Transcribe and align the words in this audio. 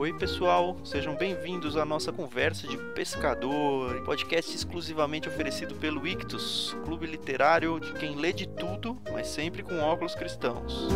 Oi, 0.00 0.12
pessoal, 0.12 0.76
sejam 0.84 1.16
bem-vindos 1.16 1.76
à 1.76 1.84
nossa 1.84 2.12
conversa 2.12 2.68
de 2.68 2.76
pescador, 2.94 4.00
podcast 4.04 4.54
exclusivamente 4.54 5.28
oferecido 5.28 5.74
pelo 5.74 6.06
Ictus, 6.06 6.76
clube 6.84 7.04
literário 7.04 7.80
de 7.80 7.92
quem 7.94 8.14
lê 8.14 8.32
de 8.32 8.46
tudo, 8.46 8.96
mas 9.10 9.26
sempre 9.26 9.60
com 9.60 9.76
óculos 9.80 10.14
cristãos. 10.14 10.86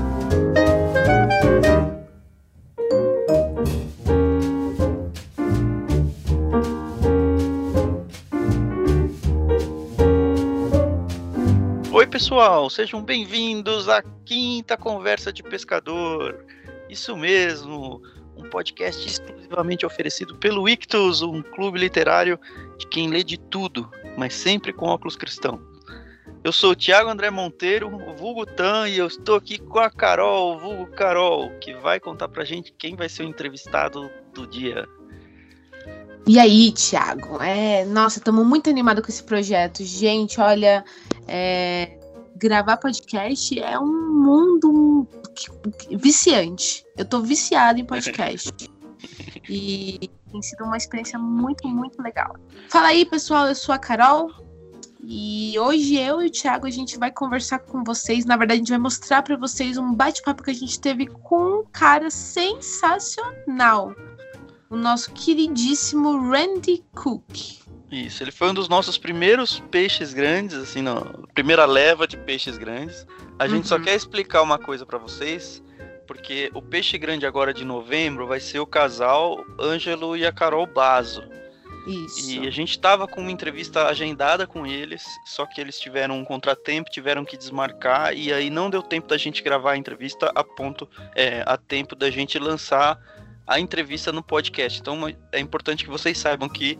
Oi, 11.93 12.07
pessoal, 12.07 12.71
sejam 12.71 13.03
bem-vindos 13.03 13.89
à 13.89 14.01
quinta 14.25 14.77
conversa 14.77 15.33
de 15.33 15.43
pescador. 15.43 16.47
Isso 16.89 17.17
mesmo, 17.17 18.01
podcast 18.53 19.09
exclusivamente 19.09 19.87
oferecido 19.87 20.37
pelo 20.37 20.69
Ictus, 20.69 21.23
um 21.23 21.41
clube 21.41 21.79
literário 21.79 22.39
de 22.77 22.87
quem 22.87 23.09
lê 23.09 23.25
de 23.25 23.39
tudo, 23.39 23.91
mas 24.15 24.35
sempre 24.35 24.75
com 24.75 24.87
óculos 24.87 25.17
cristão. 25.17 25.59
Eu 26.45 26.53
sou 26.53 26.73
o 26.73 26.77
Thiago 26.77 27.09
André 27.09 27.31
Monteiro, 27.31 27.89
o 27.89 28.15
vulgo 28.15 28.45
Tan, 28.45 28.89
e 28.89 28.99
eu 28.99 29.07
estou 29.07 29.37
aqui 29.37 29.59
com 29.59 29.79
a 29.79 29.89
Carol, 29.89 30.57
o 30.57 30.59
vulgo 30.59 30.87
Carol, 30.89 31.51
que 31.61 31.73
vai 31.73 31.99
contar 31.99 32.29
pra 32.29 32.45
gente 32.45 32.75
quem 32.77 32.95
vai 32.95 33.09
ser 33.09 33.23
o 33.23 33.29
entrevistado 33.29 34.11
do 34.35 34.47
dia. 34.47 34.87
E 36.27 36.39
aí, 36.39 36.73
Thiago? 36.73 37.43
É, 37.43 37.85
nossa, 37.87 38.19
estamos 38.19 38.47
muito 38.47 38.69
animados 38.69 39.03
com 39.05 39.11
esse 39.11 39.23
projeto. 39.23 39.83
Gente, 39.83 40.41
olha, 40.41 40.85
é, 41.27 41.99
gravar 42.43 42.77
podcast 42.77 43.57
é 43.61 43.79
um 43.79 44.21
mundo 44.21 45.07
viciante. 45.93 46.85
Eu 46.97 47.05
tô 47.05 47.21
viciada 47.21 47.79
em 47.79 47.85
podcast. 47.85 48.53
e 49.49 50.11
tem 50.31 50.43
sido 50.43 50.65
uma 50.65 50.77
experiência 50.77 51.19
muito, 51.21 51.69
muito 51.69 52.03
legal. 52.03 52.35
Fala 52.69 52.89
aí, 52.89 53.05
pessoal, 53.05 53.47
eu 53.47 53.55
sou 53.55 53.73
a 53.73 53.79
Carol. 53.79 54.29
E 55.05 55.57
hoje 55.59 55.97
eu 55.97 56.21
e 56.21 56.27
o 56.27 56.31
Thiago 56.31 56.67
a 56.67 56.71
gente 56.71 56.99
vai 56.99 57.13
conversar 57.13 57.61
com 57.61 57.85
vocês. 57.85 58.25
Na 58.25 58.37
verdade, 58.37 58.59
a 58.59 58.63
gente 58.63 58.71
vai 58.71 58.79
mostrar 58.79 59.23
para 59.23 59.37
vocês 59.37 59.79
um 59.79 59.95
bate-papo 59.95 60.43
que 60.43 60.51
a 60.51 60.55
gente 60.55 60.81
teve 60.81 61.07
com 61.07 61.61
um 61.61 61.65
cara 61.73 62.11
sensacional. 62.11 63.95
O 64.69 64.77
nosso 64.77 65.13
queridíssimo 65.13 66.29
Randy 66.29 66.85
Cook. 66.93 67.63
Isso, 67.93 68.23
ele 68.23 68.33
foi 68.33 68.49
um 68.49 68.55
dos 68.55 68.69
nossos 68.71 68.97
primeiros 68.97 69.61
peixes 69.71 70.15
grandes, 70.15 70.57
assim, 70.57 70.81
na 70.81 71.03
primeira 71.35 71.67
leva 71.67 72.07
de 72.07 72.17
peixes 72.17 72.57
grandes. 72.57 73.07
A 73.39 73.47
gente 73.47 73.69
só 73.69 73.77
Uhum. 73.77 73.83
quer 73.83 73.95
explicar 73.95 74.41
uma 74.41 74.59
coisa 74.59 74.87
pra 74.87 74.97
vocês, 74.97 75.63
porque 76.07 76.51
o 76.55 76.63
peixe 76.63 76.97
grande 76.97 77.27
agora 77.27 77.53
de 77.53 77.65
novembro 77.67 78.27
vai 78.27 78.41
ser 78.41 78.61
o 78.61 78.67
casal 78.67 79.45
Ângelo 79.61 80.17
e 80.17 80.25
a 80.25 80.33
Carol 80.33 80.67
Bazo. 80.67 81.23
Isso. 81.87 82.31
E 82.31 82.47
a 82.47 82.51
gente 82.51 82.79
tava 82.79 83.07
com 83.07 83.21
uma 83.21 83.31
entrevista 83.31 83.87
agendada 83.89 84.47
com 84.47 84.65
eles, 84.67 85.05
só 85.27 85.45
que 85.45 85.61
eles 85.61 85.79
tiveram 85.79 86.17
um 86.17 86.25
contratempo, 86.25 86.89
tiveram 86.91 87.25
que 87.27 87.37
desmarcar, 87.37 88.15
e 88.17 88.33
aí 88.33 88.49
não 88.49 88.71
deu 88.71 88.83
tempo 88.83 89.09
da 89.09 89.19
gente 89.19 89.43
gravar 89.43 89.73
a 89.73 89.77
entrevista 89.77 90.31
a 90.35 90.43
ponto, 90.45 90.89
é, 91.15 91.43
a 91.45 91.57
tempo 91.59 91.95
da 91.95 92.09
gente 92.11 92.39
lançar 92.39 92.99
a 93.47 93.59
entrevista 93.61 94.13
no 94.13 94.23
podcast. 94.23 94.81
Então 94.81 94.97
é 95.33 95.41
importante 95.41 95.85
que 95.85 95.91
vocês 95.91 96.17
saibam 96.17 96.49
que 96.49 96.79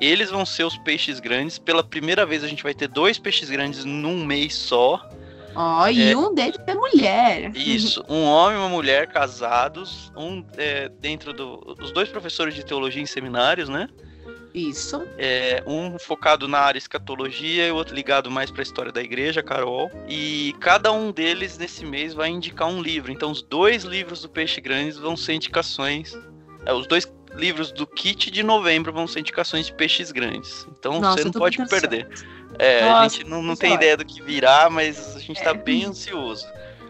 eles 0.00 0.30
vão 0.30 0.44
ser 0.44 0.64
os 0.64 0.76
peixes 0.78 1.20
grandes. 1.20 1.58
Pela 1.58 1.82
primeira 1.84 2.24
vez 2.26 2.42
a 2.44 2.48
gente 2.48 2.62
vai 2.62 2.74
ter 2.74 2.88
dois 2.88 3.18
peixes 3.18 3.50
grandes 3.50 3.84
num 3.84 4.24
mês 4.24 4.54
só. 4.54 5.08
Ó, 5.54 5.86
e 5.88 6.10
É. 6.12 6.16
um 6.16 6.34
deles 6.34 6.58
é 6.66 6.74
mulher. 6.74 7.52
Isso, 7.54 8.02
um 8.08 8.24
homem 8.24 8.56
e 8.56 8.60
uma 8.60 8.70
mulher 8.70 9.06
casados, 9.08 10.10
um 10.16 10.44
é, 10.56 10.88
dentro 10.88 11.32
do. 11.32 11.76
Os 11.80 11.92
dois 11.92 12.08
professores 12.08 12.54
de 12.54 12.64
teologia 12.64 13.02
em 13.02 13.06
seminários, 13.06 13.68
né? 13.68 13.88
Isso. 14.54 15.02
É, 15.16 15.62
um 15.66 15.98
focado 15.98 16.46
na 16.46 16.58
área 16.58 16.76
escatologia 16.78 17.66
e 17.68 17.70
o 17.70 17.74
outro 17.74 17.94
ligado 17.94 18.30
mais 18.30 18.50
para 18.50 18.60
a 18.60 18.62
história 18.62 18.92
da 18.92 19.02
igreja, 19.02 19.42
Carol. 19.42 19.90
E 20.08 20.54
cada 20.60 20.92
um 20.92 21.10
deles 21.10 21.56
nesse 21.56 21.84
mês 21.86 22.12
vai 22.12 22.28
indicar 22.28 22.68
um 22.68 22.82
livro. 22.82 23.10
Então 23.10 23.30
os 23.30 23.40
dois 23.42 23.82
livros 23.84 24.20
do 24.22 24.28
Peixe 24.28 24.60
Grandes 24.60 24.98
vão 24.98 25.16
ser 25.16 25.34
indicações. 25.34 26.12
é, 26.66 26.72
os 26.72 26.86
dois 26.86 27.10
livros 27.34 27.72
do 27.72 27.86
kit 27.86 28.30
de 28.30 28.42
novembro 28.42 28.92
vão 28.92 29.06
ser 29.06 29.20
indicações 29.20 29.66
de 29.66 29.72
peixes 29.74 30.12
grandes. 30.12 30.66
Então 30.78 31.00
Nossa, 31.00 31.18
você 31.18 31.24
não 31.24 31.32
pode 31.32 31.56
perder. 31.68 32.08
É, 32.58 32.82
a 32.82 32.90
Nossa, 32.90 33.16
gente 33.16 33.28
não, 33.28 33.42
não 33.42 33.56
tem 33.56 33.74
ideia 33.74 33.96
do 33.96 34.04
que 34.04 34.20
virá, 34.22 34.68
mas 34.68 35.16
a 35.16 35.20
gente 35.20 35.40
É. 35.40 35.44
tá 35.44 35.54
bem 35.54 35.84
ansioso. 35.84 36.46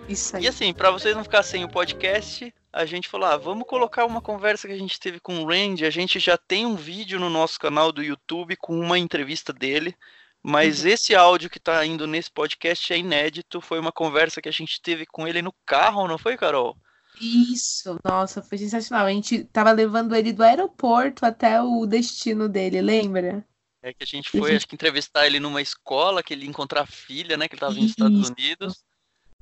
Isso 0.09 0.37
aí. 0.37 0.45
E 0.45 0.49
assim, 0.49 0.73
pra 0.73 0.91
vocês 0.91 1.15
não 1.15 1.23
ficar 1.23 1.43
sem 1.45 1.63
o 1.65 1.69
podcast, 1.69 2.53
a 2.73 2.85
gente 2.85 3.09
falou, 3.09 3.29
ah, 3.29 3.37
vamos 3.37 3.67
colocar 3.67 4.05
uma 4.05 4.21
conversa 4.21 4.67
que 4.67 4.75
a 4.75 4.79
gente 4.79 4.99
teve 4.99 5.21
com 5.21 5.39
o 5.39 5.47
Randy. 5.47 5.85
A 5.87 5.91
gente 5.91 6.19
já 6.19 6.37
tem 6.37 6.67
um 6.67 6.75
vídeo 6.75 7.21
no 7.21 7.31
nosso 7.31 7.59
canal 7.61 7.93
do 7.93 8.03
YouTube 8.03 8.57
com 8.57 8.79
uma 8.79 8.99
entrevista 8.99 9.53
dele, 9.53 9.95
mas 10.43 10.83
Uhum. 10.83 10.89
esse 10.89 11.15
áudio 11.15 11.49
que 11.49 11.61
tá 11.61 11.87
indo 11.87 12.07
nesse 12.07 12.31
podcast 12.31 12.93
é 12.93 12.99
inédito. 12.99 13.61
Foi 13.61 13.79
uma 13.79 13.93
conversa 13.93 14.43
que 14.43 14.49
a 14.49 14.53
gente 14.53 14.83
teve 14.83 15.07
com 15.07 15.29
ele 15.29 15.41
no 15.41 15.55
carro, 15.65 16.09
não 16.09 16.19
foi, 16.19 16.37
Carol? 16.37 16.77
Isso, 17.21 17.99
nossa, 18.05 18.43
foi 18.43 18.59
sensacional. 18.59 19.07
A 19.07 19.11
gente 19.11 19.45
tava 19.45 19.71
levando 19.73 20.15
ele 20.15 20.33
do 20.33 20.43
aeroporto 20.43 21.25
até 21.25 21.61
o 21.63 21.87
destino 21.87 22.49
dele, 22.49 22.81
lembra? 22.81 23.45
É 23.83 23.93
que 23.93 24.03
a 24.03 24.07
gente 24.07 24.27
E 24.35 24.39
a 24.39 24.41
foi, 24.41 24.51
gente- 24.51 24.57
acho 24.59 24.69
que 24.69 24.75
entrevistar 24.75 25.27
ele 25.27 25.41
numa 25.41 25.61
escola, 25.61 26.23
que 26.23 26.33
ele 26.33 26.45
ia 26.45 26.49
encontrar 26.51 26.83
a 26.83 26.87
filha, 26.87 27.37
né? 27.37 27.49
Que 27.49 27.55
ele 27.55 27.61
tava 27.61 27.75
nos 27.75 27.85
Estados. 27.91 28.31
Unidos. 28.31 28.85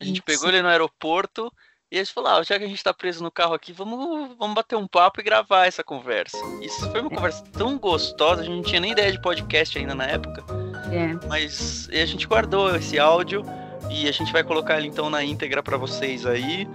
A 0.00 0.04
gente 0.04 0.16
Isso. 0.16 0.24
pegou 0.24 0.48
ele 0.48 0.62
no 0.62 0.68
aeroporto 0.68 1.52
e 1.92 1.96
eles 1.98 2.08
falaram, 2.10 2.38
ah, 2.40 2.42
já 2.42 2.58
que 2.58 2.64
a 2.64 2.68
gente 2.68 2.82
tá 2.82 2.94
preso 2.94 3.22
no 3.22 3.30
carro 3.30 3.52
aqui, 3.52 3.72
vamos, 3.72 4.34
vamos 4.38 4.54
bater 4.54 4.76
um 4.76 4.86
papo 4.88 5.20
e 5.20 5.24
gravar 5.24 5.66
essa 5.66 5.84
conversa. 5.84 6.38
Isso 6.62 6.90
foi 6.90 7.00
uma 7.02 7.10
conversa 7.10 7.42
tão 7.52 7.76
gostosa, 7.78 8.40
a 8.40 8.44
gente 8.44 8.54
não 8.56 8.62
tinha 8.62 8.80
nem 8.80 8.92
ideia 8.92 9.12
de 9.12 9.20
podcast 9.20 9.76
ainda 9.78 9.94
na 9.94 10.04
época, 10.06 10.42
É. 10.90 11.14
mas 11.28 11.88
a 11.90 12.06
gente 12.06 12.26
guardou 12.26 12.74
esse 12.76 12.98
áudio 12.98 13.42
e 13.90 14.08
a 14.08 14.12
gente 14.12 14.32
vai 14.32 14.44
colocar 14.44 14.78
ele 14.78 14.86
então 14.86 15.10
na 15.10 15.24
íntegra 15.24 15.62
pra 15.62 15.76
vocês 15.76 16.24
aí. 16.24 16.68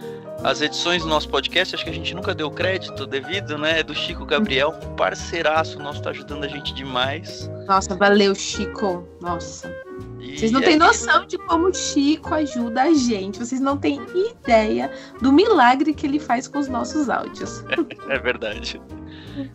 As 0.43 0.61
edições 0.61 1.01
do 1.01 1.07
nosso 1.07 1.29
podcast, 1.29 1.73
acho 1.73 1.83
que 1.83 1.89
a 1.89 1.93
gente 1.93 2.13
nunca 2.13 2.35
deu 2.35 2.51
crédito 2.51 3.07
devido, 3.07 3.57
né? 3.57 3.79
É 3.79 3.83
do 3.83 3.95
Chico 3.95 4.25
Gabriel, 4.25 4.73
parceiraço 4.95 5.79
nosso, 5.79 6.01
tá 6.01 6.09
ajudando 6.11 6.43
a 6.43 6.47
gente 6.47 6.73
demais. 6.73 7.49
Nossa, 7.67 7.95
valeu, 7.95 8.35
Chico. 8.35 9.07
Nossa. 9.21 9.73
E 10.19 10.37
Vocês 10.37 10.51
não 10.51 10.59
é 10.59 10.63
têm 10.63 10.75
noção 10.75 11.25
de 11.25 11.37
como 11.37 11.69
o 11.69 11.73
Chico 11.73 12.33
ajuda 12.33 12.83
a 12.83 12.93
gente. 12.93 13.39
Vocês 13.39 13.61
não 13.61 13.77
têm 13.77 14.01
ideia 14.13 14.91
do 15.21 15.31
milagre 15.31 15.93
que 15.93 16.05
ele 16.05 16.19
faz 16.19 16.47
com 16.47 16.59
os 16.59 16.67
nossos 16.67 17.09
áudios. 17.09 17.63
É 18.09 18.19
verdade. 18.19 18.79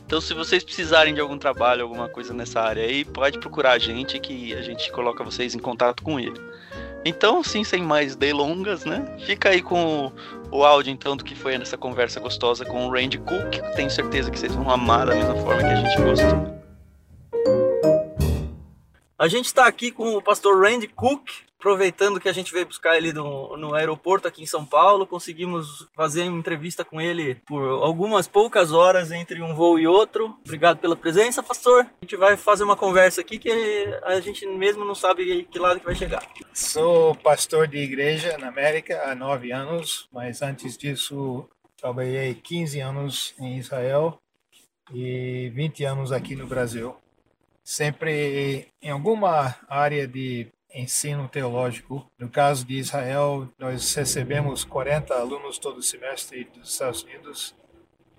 Então, 0.04 0.20
se 0.20 0.34
vocês 0.34 0.65
precisarem 0.65 1.15
de 1.15 1.20
algum 1.20 1.38
trabalho, 1.38 1.82
alguma 1.82 2.09
coisa 2.09 2.34
nessa 2.34 2.60
área 2.60 2.82
aí, 2.82 3.04
pode 3.04 3.38
procurar 3.38 3.72
a 3.72 3.78
gente 3.78 4.19
que 4.19 4.53
a 4.54 4.60
gente 4.60 4.91
coloca 4.91 5.22
vocês 5.22 5.54
em 5.54 5.59
contato 5.59 6.03
com 6.03 6.19
ele. 6.19 6.41
Então, 7.05 7.43
sim, 7.43 7.65
sem 7.65 7.83
mais 7.83 8.15
delongas, 8.15 8.84
né? 8.84 9.16
Fica 9.25 9.49
aí 9.49 9.62
com 9.62 10.12
o, 10.50 10.65
áudio, 10.65 10.93
então, 10.93 11.16
do 11.16 11.25
que 11.25 11.34
foi 11.34 11.56
nessa 11.56 11.77
conversa 11.77 12.21
gostosa 12.21 12.65
com 12.65 12.87
o 12.87 12.93
Randy 12.93 13.19
Cook. 13.19 13.59
Tenho 13.75 13.91
certeza 13.91 14.31
que 14.31 14.38
vocês 14.38 14.55
vão 14.55 14.71
amar 14.71 15.06
da 15.06 15.15
mesma 15.15 15.34
forma 15.37 15.61
que 15.61 15.65
a 15.65 15.77
gente 15.77 16.03
gostou. 16.03 16.61
A 19.19 19.28
gente 19.28 19.47
está 19.47 19.66
aqui 19.66 19.91
com 19.91 20.15
o 20.15 20.22
pastor 20.22 20.62
Randy 20.62 20.88
Cook, 20.88 21.31
aproveitando 21.60 22.19
que 22.19 22.28
a 22.28 22.32
gente 22.32 22.53
veio 22.53 22.65
buscar 22.65 22.97
ele 22.97 23.12
no, 23.12 23.54
no 23.59 23.75
aeroporto 23.75 24.26
aqui 24.26 24.43
em 24.43 24.47
São 24.47 24.65
Paulo, 24.65 25.06
conseguimos 25.06 25.87
fazer 25.94 26.22
uma 26.22 26.38
entrevista 26.38 26.82
com 26.82 26.98
ele 26.98 27.34
por 27.47 27.62
algumas 27.82 28.26
poucas 28.26 28.72
horas 28.72 29.12
entre 29.12 29.43
um 29.43 29.54
voo 29.54 29.78
e 29.78 29.87
outro. 29.87 30.34
Obrigado 30.43 30.78
pela 30.78 30.97
presença, 30.97 31.43
pastor. 31.43 31.84
A 31.84 32.04
gente 32.04 32.16
vai 32.16 32.37
fazer 32.38 32.65
uma 32.65 32.76
conversa 32.76 33.20
aqui 33.20 33.38
que 33.38 33.50
a 34.03 34.19
gente 34.20 34.47
mesmo 34.47 34.87
não 34.87 34.94
sabe 34.94 35.44
que 35.44 35.59
lado 35.59 35.78
que 35.78 35.87
vai 35.87 35.94
chegar. 35.94 36.26
Sou 36.54 37.15
pastor 37.16 37.69
de 37.69 37.76
igreja 37.76 38.38
na 38.38 38.49
América 38.49 39.03
há 39.04 39.15
nove 39.15 39.53
anos, 39.53 40.09
mas 40.10 40.41
antes 40.41 40.78
disso 40.78 41.47
trabalhei 41.76 42.34
15 42.34 42.81
anos 42.81 43.34
em 43.38 43.59
Israel 43.59 44.19
e 44.94 45.50
20 45.55 45.85
anos 45.85 46.11
aqui 46.11 46.35
no 46.35 46.46
Brasil. 46.46 46.96
Sempre 47.62 48.69
em 48.82 48.90
alguma 48.90 49.55
área 49.69 50.08
de 50.08 50.49
ensino 50.75 51.28
teológico. 51.28 52.11
No 52.19 52.28
caso 52.28 52.64
de 52.64 52.75
Israel, 52.75 53.49
nós 53.58 53.94
recebemos 53.94 54.64
40 54.64 55.14
alunos 55.14 55.58
todo 55.58 55.82
semestre 55.82 56.44
dos 56.44 56.72
Estados 56.72 57.02
Unidos 57.02 57.55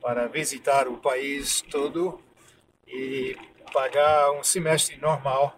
para 0.01 0.27
visitar 0.27 0.87
o 0.87 0.97
país 0.97 1.61
todo 1.61 2.21
e 2.87 3.37
pagar 3.71 4.31
um 4.31 4.43
semestre 4.43 4.97
normal, 4.97 5.57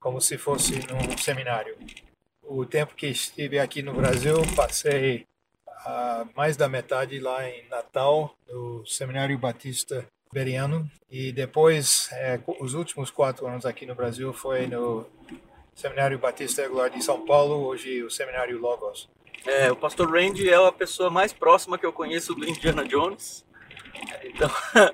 como 0.00 0.20
se 0.20 0.36
fosse 0.36 0.74
num 0.86 1.16
seminário. 1.16 1.76
O 2.42 2.64
tempo 2.64 2.94
que 2.94 3.06
estive 3.06 3.58
aqui 3.58 3.82
no 3.82 3.94
Brasil, 3.94 4.36
passei 4.56 5.26
mais 6.34 6.56
da 6.56 6.68
metade 6.68 7.18
lá 7.18 7.48
em 7.48 7.66
Natal, 7.68 8.34
no 8.48 8.84
Seminário 8.86 9.38
Batista 9.38 10.06
Beriano, 10.32 10.90
e 11.10 11.32
depois, 11.32 12.10
eh, 12.12 12.38
os 12.60 12.74
últimos 12.74 13.10
quatro 13.10 13.46
anos 13.46 13.64
aqui 13.64 13.86
no 13.86 13.94
Brasil 13.94 14.32
foi 14.32 14.66
no 14.66 15.06
Seminário 15.78 16.18
Batista 16.18 16.62
Regular 16.62 16.90
de 16.90 17.00
São 17.04 17.24
Paulo, 17.24 17.64
hoje 17.64 18.02
o 18.02 18.10
Seminário 18.10 18.58
Logos. 18.58 19.08
É, 19.46 19.70
o 19.70 19.76
pastor 19.76 20.10
Randy 20.10 20.50
é 20.50 20.56
a 20.56 20.72
pessoa 20.72 21.08
mais 21.08 21.32
próxima 21.32 21.78
que 21.78 21.86
eu 21.86 21.92
conheço 21.92 22.34
do 22.34 22.44
Indiana 22.44 22.84
Jones. 22.84 23.46
Então, 24.24 24.50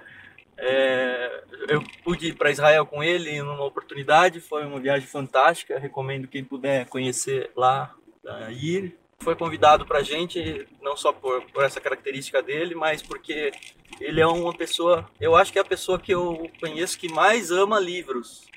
é, 0.58 1.42
eu 1.70 1.82
pude 2.04 2.26
ir 2.28 2.34
para 2.34 2.50
Israel 2.50 2.84
com 2.84 3.02
ele 3.02 3.40
numa 3.40 3.64
oportunidade, 3.64 4.40
foi 4.40 4.66
uma 4.66 4.78
viagem 4.78 5.08
fantástica. 5.08 5.78
Recomendo 5.78 6.28
quem 6.28 6.44
puder 6.44 6.84
conhecer 6.84 7.50
lá, 7.56 7.94
ir. 8.50 8.94
Foi 9.20 9.34
convidado 9.34 9.86
para 9.86 10.00
a 10.00 10.02
gente, 10.02 10.68
não 10.82 10.98
só 10.98 11.14
por, 11.14 11.46
por 11.46 11.64
essa 11.64 11.80
característica 11.80 12.42
dele, 12.42 12.74
mas 12.74 13.00
porque 13.00 13.52
ele 13.98 14.20
é 14.20 14.26
uma 14.26 14.52
pessoa, 14.52 15.08
eu 15.18 15.34
acho 15.34 15.50
que 15.50 15.58
é 15.58 15.62
a 15.62 15.64
pessoa 15.64 15.98
que 15.98 16.12
eu 16.12 16.50
conheço 16.60 16.98
que 16.98 17.10
mais 17.10 17.50
ama 17.50 17.80
livros. 17.80 18.52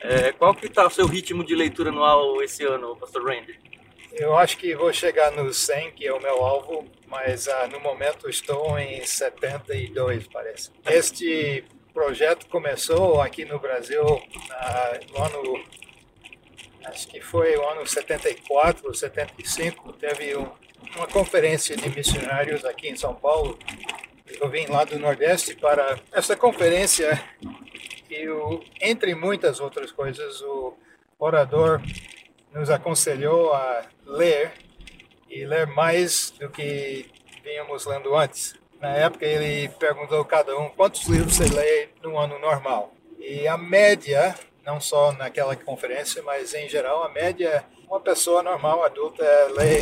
É, 0.00 0.32
qual 0.32 0.54
que 0.54 0.66
está 0.66 0.86
o 0.86 0.90
seu 0.90 1.06
ritmo 1.06 1.44
de 1.44 1.54
leitura 1.54 1.90
anual 1.90 2.42
esse 2.42 2.64
ano, 2.64 2.96
Pastor 2.96 3.24
Randy? 3.24 3.58
Eu 4.12 4.36
acho 4.36 4.58
que 4.58 4.74
vou 4.74 4.92
chegar 4.92 5.30
no 5.32 5.52
100, 5.52 5.92
que 5.92 6.06
é 6.06 6.12
o 6.12 6.20
meu 6.20 6.44
alvo, 6.44 6.86
mas 7.06 7.46
uh, 7.46 7.66
no 7.70 7.80
momento 7.80 8.28
estou 8.28 8.78
em 8.78 9.04
72, 9.04 10.28
parece. 10.28 10.70
Este 10.84 11.64
projeto 11.94 12.46
começou 12.46 13.22
aqui 13.22 13.44
no 13.46 13.58
Brasil 13.58 14.04
uh, 14.04 15.12
no 15.12 15.22
ano, 15.24 15.64
acho 16.84 17.08
que 17.08 17.22
foi 17.22 17.56
o 17.56 17.66
ano 17.70 17.86
74, 17.86 18.94
75, 18.94 19.92
teve 19.94 20.36
um, 20.36 20.50
uma 20.96 21.06
conferência 21.06 21.74
de 21.74 21.88
missionários 21.88 22.66
aqui 22.66 22.88
em 22.88 22.96
São 22.96 23.14
Paulo. 23.14 23.58
Eu 24.40 24.48
vim 24.50 24.66
lá 24.66 24.84
do 24.84 24.98
Nordeste 24.98 25.54
para 25.54 25.98
essa 26.12 26.36
conferência 26.36 27.22
e, 28.12 28.28
o, 28.28 28.62
entre 28.80 29.14
muitas 29.14 29.60
outras 29.60 29.90
coisas, 29.90 30.40
o 30.42 30.74
orador 31.18 31.80
nos 32.52 32.70
aconselhou 32.70 33.52
a 33.52 33.86
ler 34.06 34.52
e 35.30 35.44
ler 35.46 35.66
mais 35.66 36.30
do 36.38 36.50
que 36.50 37.06
vínhamos 37.42 37.86
lendo 37.86 38.14
antes. 38.14 38.54
Na 38.80 38.90
época 38.90 39.24
ele 39.24 39.68
perguntou 39.78 40.20
a 40.20 40.26
cada 40.26 40.58
um 40.58 40.68
quantos 40.68 41.06
livros 41.06 41.36
você 41.36 41.44
lê 41.44 41.88
no 42.02 42.18
ano 42.18 42.38
normal. 42.38 42.92
E 43.18 43.46
a 43.46 43.56
média, 43.56 44.34
não 44.64 44.80
só 44.80 45.12
naquela 45.12 45.54
conferência, 45.56 46.22
mas 46.22 46.52
em 46.52 46.68
geral, 46.68 47.04
a 47.04 47.08
média, 47.08 47.64
uma 47.88 48.00
pessoa 48.00 48.42
normal, 48.42 48.82
adulta, 48.82 49.24
lê 49.56 49.78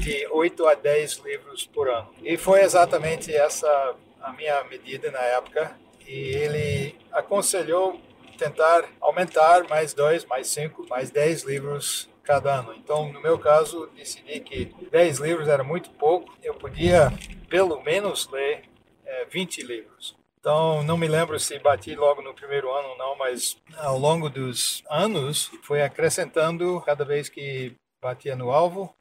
de 0.00 0.26
8 0.30 0.66
a 0.66 0.74
10 0.74 1.22
livros 1.24 1.66
por 1.66 1.88
ano. 1.88 2.08
E 2.22 2.36
foi 2.36 2.60
exatamente 2.60 3.34
essa 3.34 3.96
a 4.20 4.32
minha 4.32 4.62
medida 4.64 5.10
na 5.10 5.20
época. 5.20 5.76
E 6.06 6.34
ele 6.34 6.94
aconselhou 7.12 8.00
tentar 8.38 8.84
aumentar 9.00 9.68
mais 9.68 9.94
dois, 9.94 10.24
mais 10.24 10.46
cinco, 10.48 10.86
mais 10.88 11.10
dez 11.10 11.42
livros 11.42 12.08
cada 12.26 12.56
ano. 12.56 12.74
Então, 12.74 13.12
no 13.12 13.20
meu 13.20 13.38
caso, 13.38 13.88
decidi 13.94 14.40
que 14.40 14.66
10 14.90 15.20
livros 15.20 15.48
era 15.48 15.62
muito 15.62 15.90
pouco, 15.90 16.36
eu 16.42 16.54
podia 16.54 17.12
pelo 17.48 17.80
menos 17.82 18.28
ler 18.30 18.64
é, 19.04 19.24
20 19.26 19.62
livros. 19.62 20.16
Então, 20.40 20.82
não 20.82 20.96
me 20.96 21.08
lembro 21.08 21.38
se 21.40 21.58
bati 21.58 21.94
logo 21.94 22.22
no 22.22 22.34
primeiro 22.34 22.72
ano 22.72 22.90
ou 22.90 22.98
não, 22.98 23.16
mas 23.16 23.56
ao 23.78 23.98
longo 23.98 24.28
dos 24.28 24.82
anos 24.90 25.50
foi 25.62 25.82
acrescentando 25.82 26.80
cada 26.84 27.04
vez 27.04 27.28
que 27.28 27.74
batia 28.00 28.36
no 28.36 28.50
alvo, 28.50 28.94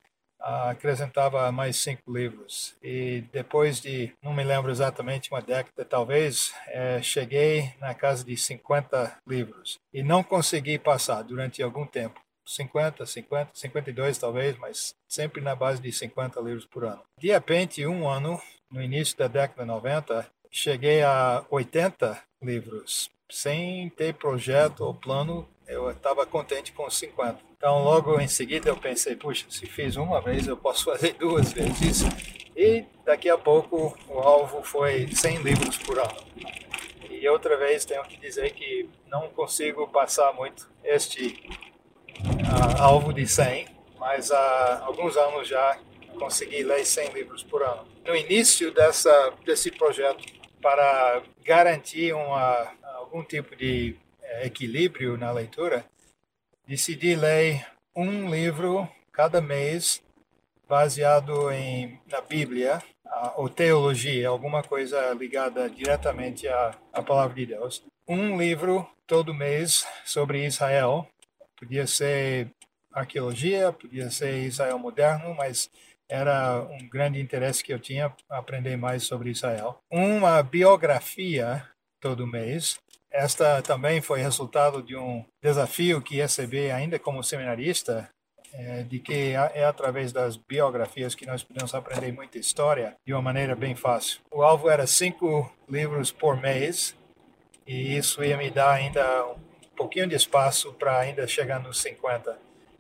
acrescentava 0.46 1.52
mais 1.52 1.78
cinco 1.78 2.14
livros. 2.14 2.76
E 2.82 3.24
depois 3.34 3.82
de, 3.82 4.14
não 4.22 4.34
me 4.34 4.44
lembro 4.44 4.72
exatamente, 4.72 5.32
uma 5.32 5.42
década 5.42 5.84
talvez, 5.84 6.54
é, 6.68 7.02
cheguei 7.02 7.74
na 7.80 7.94
casa 7.94 8.24
de 8.24 8.38
50 8.38 9.20
livros. 9.28 9.80
E 9.94 10.04
não 10.04 10.24
consegui 10.24 10.78
passar 10.78 11.24
durante 11.24 11.64
algum 11.64 11.86
tempo. 11.86 12.20
50, 12.46 13.06
50, 13.08 13.52
52 13.56 14.18
talvez, 14.20 14.56
mas 14.60 14.94
sempre 15.10 15.42
na 15.42 15.56
base 15.56 15.82
de 15.82 15.92
50 15.92 16.40
livros 16.42 16.66
por 16.66 16.86
ano. 16.86 17.02
De 17.20 17.30
repente, 17.30 17.86
um 17.88 18.08
ano, 18.08 18.40
no 18.72 18.82
início 18.82 19.18
da 19.18 19.28
década 19.28 19.66
90, 19.66 20.30
cheguei 20.52 21.02
a 21.02 21.44
80 21.50 22.22
livros. 22.42 23.10
Sem 23.30 23.90
ter 23.90 24.14
projeto 24.14 24.82
ou 24.82 24.94
plano, 24.94 25.48
eu 25.68 25.90
estava 25.90 26.26
contente 26.26 26.72
com 26.72 26.90
50. 26.90 27.40
Então, 27.58 27.84
logo 27.84 28.20
em 28.20 28.28
seguida, 28.28 28.70
eu 28.70 28.78
pensei, 28.78 29.16
puxa, 29.16 29.46
se 29.50 29.66
fiz 29.66 29.96
uma 29.96 30.22
vez, 30.22 30.48
eu 30.48 30.56
posso 30.56 30.86
fazer 30.92 31.14
duas 31.14 31.52
vezes 31.52 31.82
isso. 31.82 32.06
E 32.56 32.86
daqui 33.04 33.30
a 33.30 33.38
pouco, 33.38 33.98
o 34.08 34.20
alvo 34.20 34.64
foi 34.64 35.08
100 35.08 35.38
livros 35.40 35.78
por 35.78 36.00
ano. 36.00 36.16
E 37.10 37.28
outra 37.28 37.58
vez, 37.58 37.84
tenho 37.84 38.04
que 38.04 38.18
dizer 38.18 38.52
que 38.52 38.90
não 39.08 39.30
consigo 39.30 39.88
passar 39.88 40.32
muito 40.34 40.70
este 40.84 41.50
uh, 42.20 42.82
alvo 42.82 43.12
de 43.12 43.26
100, 43.26 43.68
mas 43.98 44.32
há 44.32 44.84
alguns 44.86 45.18
anos 45.18 45.48
já 45.48 45.80
consegui 46.20 46.64
ler 46.64 46.86
100 46.86 47.14
livros 47.14 47.44
por 47.44 47.64
ano. 47.64 47.88
No 48.06 48.16
início 48.16 48.72
dessa, 48.72 49.34
desse 49.44 49.72
projeto, 49.72 50.24
para 50.62 51.24
garantir 51.44 52.14
uma, 52.14 52.72
algum 53.16 53.24
tipo 53.24 53.56
de 53.56 53.96
eh, 54.22 54.48
equilíbrio 54.48 55.18
na 55.18 55.32
leitura, 55.32 55.86
decidi 56.68 57.16
ler 57.16 57.66
um 57.96 58.30
livro 58.30 58.88
cada 59.14 59.40
mês 59.40 60.04
baseado 60.68 61.50
em 61.52 61.98
na 62.12 62.20
Bíblia 62.20 62.84
ou 63.38 63.48
teologia, 63.48 64.28
alguma 64.28 64.62
coisa 64.62 65.14
ligada 65.14 65.70
diretamente 65.70 66.48
à, 66.50 66.76
à 66.92 67.02
palavra 67.02 67.36
de 67.36 67.46
Deus. 67.46 67.82
Um 68.06 68.38
livro 68.38 68.86
todo 69.08 69.34
mês 69.34 69.88
sobre 70.04 70.46
Israel 70.46 71.08
Podia 71.58 71.88
ser 71.88 72.52
arqueologia, 72.92 73.72
podia 73.72 74.12
ser 74.12 74.44
Israel 74.44 74.78
moderno, 74.78 75.34
mas 75.34 75.70
era 76.10 76.62
um 76.64 76.90
grande 76.90 77.22
interesse 77.22 77.64
que 77.64 77.74
eu 77.74 77.80
tinha 77.80 78.14
aprender 78.30 78.76
mais 78.76 79.04
sobre 79.04 79.30
Israel. 79.30 79.80
Uma 79.90 80.44
biografia 80.44 81.66
todo 82.06 82.28
mês. 82.28 82.78
Esta 83.18 83.62
também 83.62 84.02
foi 84.02 84.22
resultado 84.22 84.84
de 84.84 84.94
um 84.98 85.24
desafio 85.42 86.02
que 86.02 86.18
recebi 86.18 86.70
ainda 86.70 87.00
como 87.00 87.24
seminarista, 87.24 88.10
é, 88.54 88.84
de 88.84 89.00
que 89.00 89.32
é 89.32 89.64
através 89.64 90.12
das 90.12 90.36
biografias 90.36 91.16
que 91.16 91.26
nós 91.26 91.42
podemos 91.42 91.74
aprender 91.74 92.12
muita 92.12 92.38
história 92.38 92.98
de 93.06 93.14
uma 93.14 93.22
maneira 93.22 93.56
bem 93.56 93.74
fácil. 93.74 94.20
O 94.30 94.44
alvo 94.44 94.70
era 94.70 94.86
cinco 94.86 95.50
livros 95.70 96.12
por 96.12 96.36
mês 96.36 96.94
e 97.66 97.96
isso 97.96 98.22
ia 98.22 98.36
me 98.36 98.52
dar 98.52 98.74
ainda 98.74 99.02
pouquinho 99.78 100.08
de 100.08 100.16
espaço 100.16 100.74
para 100.74 101.00
ainda 101.00 101.26
chegar 101.26 101.60
nos 101.60 101.82
50. 101.82 102.38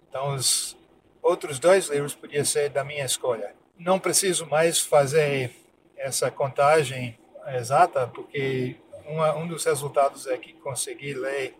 Então, 0.09 0.35
os 0.35 0.77
outros 1.21 1.59
dois 1.59 1.87
livros 1.87 2.13
podiam 2.13 2.43
ser 2.43 2.69
da 2.69 2.83
minha 2.83 3.05
escolha. 3.05 3.53
Não 3.77 3.99
preciso 3.99 4.45
mais 4.47 4.81
fazer 4.81 5.51
essa 5.97 6.29
contagem 6.29 7.17
exata, 7.47 8.07
porque 8.07 8.75
uma, 9.07 9.35
um 9.35 9.47
dos 9.47 9.63
resultados 9.65 10.27
é 10.27 10.37
que 10.37 10.53
consegui 10.53 11.13
ler 11.13 11.55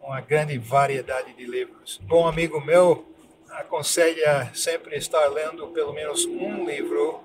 uma 0.00 0.20
grande 0.20 0.58
variedade 0.58 1.32
de 1.34 1.46
livros. 1.46 1.98
Bom 2.04 2.26
amigo 2.26 2.60
meu 2.60 3.06
aconselha 3.50 4.50
sempre 4.54 4.96
estar 4.96 5.26
lendo 5.28 5.68
pelo 5.68 5.92
menos 5.92 6.24
um 6.24 6.66
livro 6.66 7.22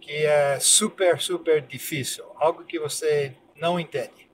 que 0.00 0.24
é 0.24 0.58
super, 0.60 1.20
super 1.20 1.60
difícil, 1.60 2.24
algo 2.36 2.64
que 2.64 2.78
você 2.78 3.34
não 3.56 3.78
entende. 3.78 4.26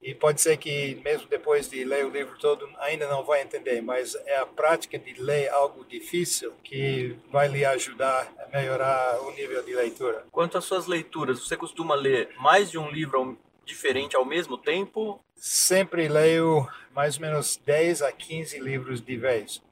E 0.00 0.14
pode 0.14 0.40
ser 0.40 0.58
que, 0.58 1.00
mesmo 1.02 1.26
depois 1.28 1.68
de 1.68 1.82
ler 1.82 2.04
o 2.04 2.10
livro 2.10 2.38
todo, 2.38 2.68
ainda 2.78 3.08
não 3.08 3.24
vai 3.24 3.40
entender, 3.40 3.80
mas 3.80 4.14
é 4.26 4.36
a 4.36 4.44
prática 4.44 4.98
de 4.98 5.14
ler 5.14 5.48
algo 5.48 5.82
difícil 5.84 6.52
que 6.62 7.16
vai 7.30 7.48
lhe 7.48 7.64
ajudar 7.64 8.30
a 8.38 8.54
melhorar 8.54 9.20
o 9.22 9.30
nível 9.30 9.62
de 9.62 9.74
leitura. 9.74 10.26
Quanto 10.30 10.58
às 10.58 10.64
suas 10.64 10.86
leituras, 10.86 11.40
você 11.40 11.56
costuma 11.56 11.94
ler 11.94 12.30
mais 12.38 12.70
de 12.70 12.76
um 12.76 12.90
livro 12.90 13.38
diferente 13.64 14.16
ao 14.16 14.24
mesmo 14.24 14.56
tempo? 14.58 15.22
Sempre 15.34 16.08
leio 16.08 16.68
mais 16.94 17.16
ou 17.16 17.22
menos 17.22 17.56
10 17.64 18.02
a 18.02 18.12
15 18.12 18.58
livros 18.60 19.00
de 19.00 19.16
vez. 19.16 19.62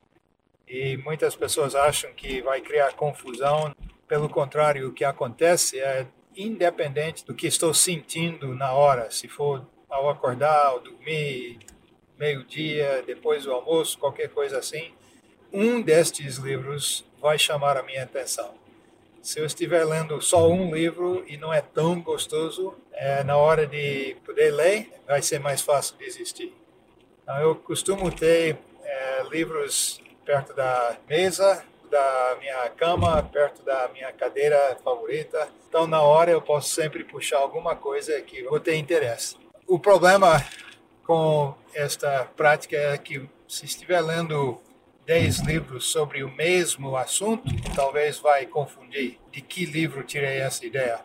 E 0.67 0.97
muitas 0.99 1.37
pessoas 1.37 1.75
acham 1.75 2.13
que 2.13 2.41
vai 2.43 2.61
criar 2.61 2.95
confusão. 2.95 3.75
Pelo 4.09 4.29
contrário, 4.29 4.89
o 4.89 4.93
que 4.93 5.05
acontece 5.05 5.79
é 5.79 6.07
independente 6.37 7.25
do 7.25 7.35
que 7.35 7.47
estou 7.47 7.75
sentindo 7.75 8.55
na 8.55 8.73
hora, 8.73 9.11
se 9.11 9.29
for 9.29 9.67
ao 9.89 10.09
acordar, 10.09 10.67
ao 10.67 10.81
dormir, 10.81 11.59
meio-dia, 12.19 13.03
depois 13.07 13.45
do 13.45 13.53
almoço, 13.53 13.99
qualquer 13.99 14.29
coisa 14.29 14.59
assim, 14.59 14.93
um 15.53 15.83
destes 15.83 16.37
livros 16.37 17.05
vai 17.21 17.39
chamar 17.39 17.77
a 17.77 17.83
minha 17.83 18.05
atenção. 18.05 18.55
Se 19.23 19.39
eu 19.39 19.47
estiver 19.47 19.85
lendo 19.85 20.21
só 20.21 20.51
um 20.51 20.75
livro 20.75 21.25
e 21.29 21.37
não 21.37 21.55
é 21.55 21.61
tão 21.61 22.01
gostoso, 22.03 22.75
é, 22.93 23.23
na 23.23 23.37
hora 23.37 23.65
de 23.65 24.17
poder 24.27 24.51
ler, 24.51 24.93
vai 25.07 25.23
ser 25.23 25.39
mais 25.39 25.63
fácil 25.63 25.97
desistir. 25.97 26.53
Então, 27.23 27.37
eu 27.41 27.55
costumo 27.55 28.11
ter 28.11 28.59
é, 28.83 29.23
livros 29.31 30.03
perto 30.25 30.53
da 30.55 30.97
mesa, 31.09 31.65
da 31.89 32.37
minha 32.41 32.69
cama, 32.71 33.23
perto 33.23 33.63
da 33.63 33.89
minha 33.93 34.13
cadeira 34.13 34.77
favorita. 34.83 35.49
Então, 35.69 35.87
na 35.87 36.03
hora, 36.03 36.33
eu 36.33 36.43
posso 36.43 36.75
sempre 36.75 37.05
puxar 37.05 37.39
alguma 37.39 37.77
coisa 37.77 38.21
que 38.23 38.43
vou 38.43 38.59
ter 38.59 38.75
interesse. 38.75 39.37
O 39.69 39.79
problema 39.79 40.45
com 41.05 41.55
esta 41.73 42.29
prática 42.37 42.77
é 42.77 42.99
que 42.99 43.29
se 43.47 43.67
estiver 43.67 44.01
lendo 44.01 44.61
10 45.07 45.41
livros 45.41 45.87
sobre 45.87 46.23
o 46.23 46.31
mesmo 46.31 46.97
assunto, 46.97 47.51
talvez 47.75 48.19
vai 48.19 48.47
confundir 48.47 49.19
de 49.31 49.41
que 49.41 49.65
livro 49.65 50.05
tirei 50.05 50.39
essa 50.39 50.65
ideia. 50.65 51.01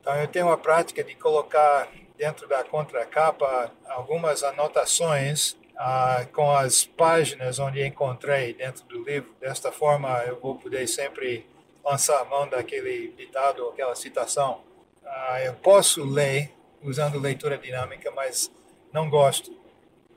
Então 0.00 0.14
eu 0.16 0.28
tenho 0.28 0.50
a 0.50 0.56
prática 0.56 1.02
de 1.02 1.14
colocar 1.14 1.88
dentro 2.16 2.46
da 2.48 2.62
contracapa 2.62 3.72
algumas 3.86 4.42
anotações 4.42 5.56
ah, 5.76 6.26
com 6.32 6.52
as 6.52 6.84
páginas 6.84 7.58
onde 7.58 7.84
encontrei 7.84 8.54
dentro 8.54 8.84
do 8.84 9.02
livro. 9.02 9.34
Desta 9.40 9.72
forma 9.72 10.22
eu 10.26 10.38
vou 10.38 10.54
poder 10.54 10.86
sempre 10.86 11.46
lançar 11.84 12.20
a 12.20 12.24
mão 12.24 12.48
daquele 12.48 13.12
ditado 13.16 13.64
ou 13.64 13.70
aquela 13.70 13.94
citação. 13.94 14.60
Ah, 15.04 15.42
eu 15.42 15.54
posso 15.54 16.04
ler 16.04 16.52
usando 16.82 17.18
leitura 17.18 17.58
dinâmica, 17.58 18.10
mas 18.10 18.50
não 18.92 19.10
gosto. 19.10 19.58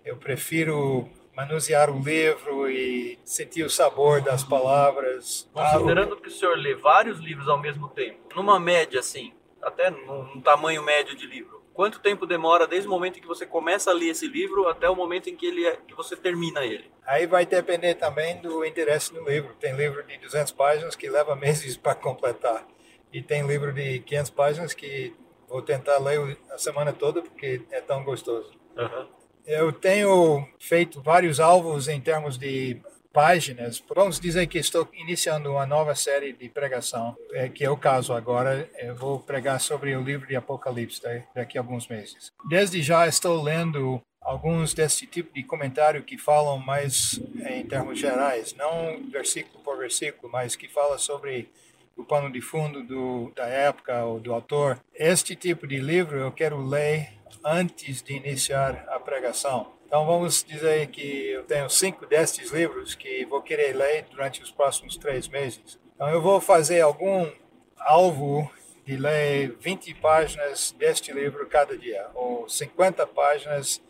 Eu 0.05 0.17
prefiro 0.17 1.09
manusear 1.35 1.89
o 1.89 1.99
livro 1.99 2.69
e 2.69 3.19
sentir 3.23 3.63
o 3.63 3.69
sabor 3.69 4.21
das 4.21 4.43
palavras. 4.43 5.49
Considerando 5.53 6.15
que 6.17 6.27
o 6.27 6.31
senhor 6.31 6.57
lê 6.57 6.75
vários 6.75 7.19
livros 7.19 7.47
ao 7.47 7.59
mesmo 7.59 7.87
tempo, 7.89 8.19
numa 8.35 8.59
média 8.59 8.99
assim, 8.99 9.33
até 9.61 9.89
num 9.89 10.41
tamanho 10.41 10.83
médio 10.83 11.15
de 11.15 11.25
livro, 11.25 11.63
quanto 11.73 11.99
tempo 11.99 12.25
demora 12.25 12.67
desde 12.67 12.87
o 12.87 12.91
momento 12.91 13.17
em 13.17 13.21
que 13.21 13.27
você 13.27 13.45
começa 13.45 13.89
a 13.89 13.93
ler 13.93 14.09
esse 14.09 14.27
livro 14.27 14.67
até 14.67 14.89
o 14.89 14.95
momento 14.95 15.29
em 15.29 15.35
que, 15.35 15.45
ele 15.45 15.65
é, 15.65 15.75
que 15.75 15.95
você 15.95 16.15
termina 16.15 16.63
ele? 16.63 16.91
Aí 17.05 17.25
vai 17.25 17.45
depender 17.45 17.95
também 17.95 18.39
do 18.41 18.63
interesse 18.63 19.13
no 19.13 19.27
livro. 19.27 19.53
Tem 19.55 19.75
livro 19.75 20.03
de 20.03 20.17
200 20.17 20.51
páginas 20.53 20.95
que 20.95 21.09
leva 21.09 21.35
meses 21.35 21.75
para 21.75 21.95
completar. 21.95 22.65
E 23.11 23.21
tem 23.21 23.45
livro 23.45 23.71
de 23.71 23.99
500 23.99 24.31
páginas 24.31 24.73
que 24.73 25.15
vou 25.47 25.61
tentar 25.61 25.97
ler 25.99 26.37
a 26.51 26.57
semana 26.57 26.93
toda 26.93 27.21
porque 27.21 27.61
é 27.69 27.81
tão 27.81 28.03
gostoso. 28.03 28.51
Uhum. 28.75 29.07
Eu 29.45 29.73
tenho 29.73 30.47
feito 30.59 31.01
vários 31.01 31.39
alvos 31.39 31.87
em 31.87 31.99
termos 31.99 32.37
de 32.37 32.81
páginas. 33.11 33.83
Vamos 33.93 34.19
dizer 34.19 34.47
que 34.47 34.57
estou 34.57 34.87
iniciando 34.93 35.51
uma 35.51 35.65
nova 35.65 35.93
série 35.95 36.33
de 36.33 36.49
pregação, 36.49 37.15
é, 37.31 37.49
que 37.49 37.63
é 37.63 37.69
o 37.69 37.77
caso 37.77 38.13
agora. 38.13 38.69
Eu 38.79 38.95
vou 38.95 39.19
pregar 39.19 39.59
sobre 39.59 39.95
o 39.95 40.01
livro 40.01 40.27
de 40.27 40.35
Apocalipse 40.35 41.01
daqui 41.35 41.57
a 41.57 41.61
alguns 41.61 41.87
meses. 41.87 42.31
Desde 42.49 42.81
já 42.81 43.07
estou 43.07 43.41
lendo 43.41 44.01
alguns 44.19 44.73
desse 44.73 45.05
tipo 45.05 45.33
de 45.33 45.43
comentário 45.43 46.03
que 46.03 46.17
falam 46.17 46.57
mais 46.57 47.19
em 47.45 47.65
termos 47.65 47.99
gerais, 47.99 48.55
não 48.55 49.03
versículo 49.11 49.61
por 49.63 49.77
versículo, 49.77 50.31
mas 50.31 50.55
que 50.55 50.67
fala 50.69 50.97
sobre 50.97 51.49
o 51.95 52.03
pano 52.03 52.31
de 52.31 52.41
fundo 52.41 52.83
do, 52.83 53.31
da 53.35 53.45
época 53.47 54.03
ou 54.05 54.19
do 54.19 54.33
autor. 54.33 54.79
Este 54.93 55.35
tipo 55.35 55.67
de 55.67 55.79
livro 55.79 56.17
eu 56.17 56.31
quero 56.31 56.57
ler 56.57 57.09
antes 57.43 58.01
de 58.01 58.13
iniciar 58.13 58.85
a 58.89 58.99
pregação. 58.99 59.73
Então 59.85 60.05
vamos 60.05 60.43
dizer 60.43 60.87
que 60.87 61.27
eu 61.29 61.43
tenho 61.43 61.69
cinco 61.69 62.05
destes 62.05 62.51
livros 62.51 62.95
que 62.95 63.25
vou 63.25 63.41
querer 63.41 63.75
ler 63.75 64.05
durante 64.09 64.41
os 64.41 64.51
próximos 64.51 64.97
três 64.97 65.27
meses. 65.27 65.79
Então 65.95 66.09
eu 66.09 66.21
vou 66.21 66.41
fazer 66.41 66.81
algum 66.81 67.29
alvo 67.77 68.49
de 68.85 68.97
ler 68.97 69.55
20 69.59 69.93
páginas 69.95 70.73
deste 70.77 71.13
livro 71.13 71.45
cada 71.47 71.77
dia, 71.77 72.07
ou 72.13 72.49
50 72.49 73.05
páginas 73.07 73.81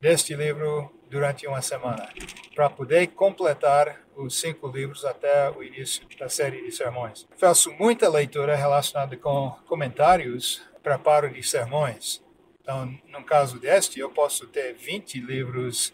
deste 0.00 0.34
livro 0.34 0.90
durante 1.10 1.46
uma 1.46 1.60
semana, 1.60 2.08
para 2.54 2.70
poder 2.70 3.08
completar 3.08 4.00
os 4.16 4.40
cinco 4.40 4.68
livros 4.68 5.04
até 5.04 5.50
o 5.50 5.62
início 5.62 6.06
da 6.18 6.28
série 6.28 6.62
de 6.62 6.70
sermões. 6.70 7.26
Faço 7.36 7.72
muita 7.72 8.08
leitura 8.08 8.54
relacionada 8.54 9.16
com 9.16 9.50
comentários, 9.66 10.62
preparo 10.82 11.28
de 11.28 11.42
sermões. 11.42 12.22
Então, 12.62 12.96
no 13.08 13.24
caso 13.24 13.58
deste, 13.58 13.98
eu 13.98 14.10
posso 14.10 14.46
ter 14.46 14.74
20 14.74 15.20
livros 15.20 15.92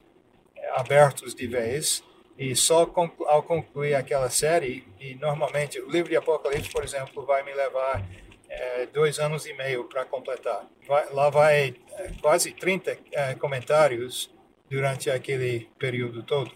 eh, 0.54 0.72
abertos 0.74 1.34
de 1.34 1.46
vez 1.46 2.04
e 2.38 2.54
só 2.54 2.92
ao 3.26 3.42
concluir 3.42 3.94
aquela 3.94 4.28
série, 4.28 4.86
e 5.00 5.14
normalmente 5.14 5.80
o 5.80 5.88
livro 5.88 6.10
de 6.10 6.16
Apocalipse, 6.16 6.70
por 6.70 6.84
exemplo, 6.84 7.24
vai 7.24 7.42
me 7.42 7.54
levar 7.54 8.04
é, 8.48 8.86
dois 8.86 9.18
anos 9.18 9.46
e 9.46 9.54
meio 9.54 9.84
para 9.84 10.04
completar. 10.04 10.66
Vai, 10.86 11.10
lá 11.12 11.30
vai 11.30 11.74
é, 11.92 12.12
quase 12.20 12.52
30 12.52 12.98
é, 13.12 13.34
comentários 13.34 14.30
durante 14.68 15.10
aquele 15.10 15.68
período 15.78 16.22
todo. 16.22 16.50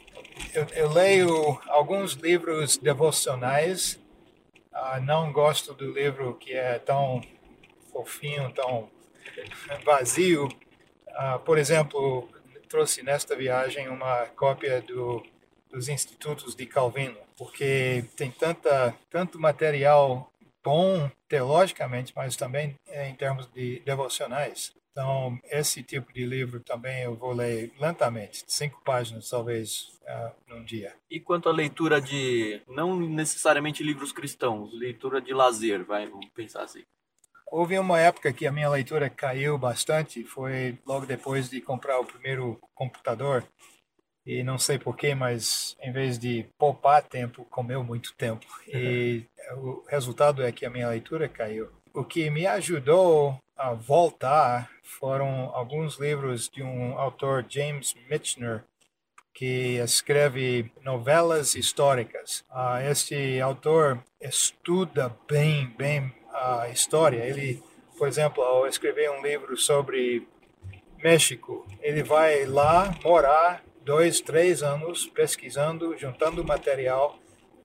Eu, 0.54 0.66
eu 0.74 0.90
leio 0.90 1.60
alguns 1.66 2.14
livros 2.14 2.76
devocionais. 2.76 4.00
Ah, 4.72 5.00
não 5.00 5.32
gosto 5.32 5.74
do 5.74 5.92
livro 5.92 6.34
que 6.34 6.52
é 6.52 6.78
tão 6.78 7.20
fofinho, 7.92 8.50
tão 8.52 8.88
vazio. 9.84 10.48
Ah, 11.08 11.38
por 11.38 11.58
exemplo, 11.58 12.28
trouxe 12.68 13.02
nesta 13.02 13.36
viagem 13.36 13.88
uma 13.88 14.26
cópia 14.36 14.80
do, 14.80 15.22
dos 15.70 15.88
Institutos 15.88 16.54
de 16.54 16.66
Calvino, 16.66 17.18
porque 17.36 18.04
tem 18.16 18.30
tanta, 18.30 18.94
tanto 19.10 19.38
material 19.38 20.32
bom 20.62 21.10
teologicamente, 21.28 22.12
mas 22.14 22.36
também 22.36 22.76
em 22.92 23.14
termos 23.14 23.46
de 23.52 23.80
devocionais. 23.84 24.72
Então, 24.90 25.38
esse 25.44 25.82
tipo 25.82 26.12
de 26.12 26.26
livro 26.26 26.60
também 26.60 27.04
eu 27.04 27.14
vou 27.14 27.32
ler 27.32 27.72
lentamente, 27.78 28.44
cinco 28.46 28.82
páginas 28.84 29.30
talvez 29.30 29.98
uh, 30.02 30.32
num 30.48 30.64
dia. 30.64 30.94
E 31.08 31.20
quanto 31.20 31.48
à 31.48 31.52
leitura 31.52 32.00
de, 32.00 32.60
não 32.66 32.98
necessariamente 32.98 33.84
livros 33.84 34.12
cristãos, 34.12 34.72
leitura 34.74 35.20
de 35.20 35.32
lazer, 35.32 35.84
vai, 35.84 36.08
vamos 36.08 36.28
pensar 36.30 36.64
assim. 36.64 36.82
Houve 37.50 37.78
uma 37.78 37.98
época 37.98 38.32
que 38.32 38.46
a 38.46 38.52
minha 38.52 38.70
leitura 38.70 39.10
caiu 39.10 39.58
bastante, 39.58 40.22
foi 40.24 40.78
logo 40.86 41.06
depois 41.06 41.50
de 41.50 41.60
comprar 41.60 41.98
o 41.98 42.04
primeiro 42.04 42.60
computador. 42.74 43.44
E 44.24 44.44
não 44.44 44.58
sei 44.58 44.78
porquê, 44.78 45.14
mas 45.14 45.76
em 45.82 45.90
vez 45.90 46.18
de 46.18 46.46
poupar 46.58 47.02
tempo, 47.02 47.44
comeu 47.46 47.82
muito 47.82 48.14
tempo. 48.14 48.46
E 48.68 49.24
o 49.56 49.82
resultado 49.88 50.42
é 50.42 50.52
que 50.52 50.64
a 50.64 50.70
minha 50.70 50.88
leitura 50.88 51.28
caiu. 51.28 51.68
O 51.92 52.04
que 52.04 52.30
me 52.30 52.46
ajudou 52.46 53.36
a 53.56 53.72
voltar 53.72 54.70
foram 54.80 55.50
alguns 55.52 55.98
livros 55.98 56.48
de 56.48 56.62
um 56.62 56.96
autor, 56.96 57.44
James 57.48 57.96
Michener, 58.08 58.62
que 59.34 59.76
escreve 59.78 60.70
novelas 60.84 61.56
históricas. 61.56 62.44
Uh, 62.48 62.88
este 62.88 63.40
autor 63.40 63.98
estuda 64.20 65.16
bem, 65.28 65.66
bem 65.76 66.14
a 66.32 66.68
história. 66.68 67.24
Ele, 67.24 67.60
por 67.98 68.06
exemplo, 68.06 68.40
ao 68.44 68.68
escrever 68.68 69.10
um 69.10 69.20
livro 69.20 69.56
sobre 69.56 70.28
México, 71.02 71.66
ele 71.80 72.04
vai 72.04 72.46
lá 72.46 72.94
morar 73.02 73.64
dois, 73.82 74.20
três 74.20 74.62
anos 74.62 75.06
pesquisando, 75.06 75.98
juntando 75.98 76.44
material 76.44 77.18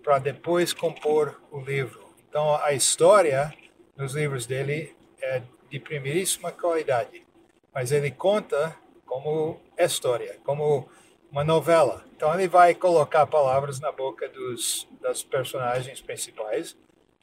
para 0.03 0.17
depois 0.17 0.73
compor 0.73 1.39
o 1.51 1.59
livro. 1.59 2.03
Então, 2.27 2.55
a 2.55 2.73
história 2.73 3.53
nos 3.95 4.13
livros 4.13 4.45
dele 4.45 4.95
é 5.21 5.41
de 5.69 5.79
primeiríssima 5.79 6.51
qualidade, 6.51 7.25
mas 7.73 7.91
ele 7.91 8.11
conta 8.11 8.75
como 9.05 9.59
história, 9.77 10.37
como 10.43 10.89
uma 11.31 11.43
novela. 11.43 12.05
Então 12.15 12.33
ele 12.33 12.47
vai 12.47 12.73
colocar 12.73 13.25
palavras 13.27 13.79
na 13.79 13.91
boca 13.91 14.27
dos 14.29 14.87
das 15.01 15.23
personagens 15.23 16.01
principais, 16.01 16.75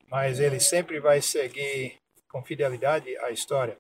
mas 0.09 0.39
ele 0.39 0.61
sempre 0.61 1.01
vai 1.01 1.21
seguir 1.21 1.97
com 2.31 2.43
fidelidade 2.43 3.17
a 3.19 3.31
história. 3.31 3.77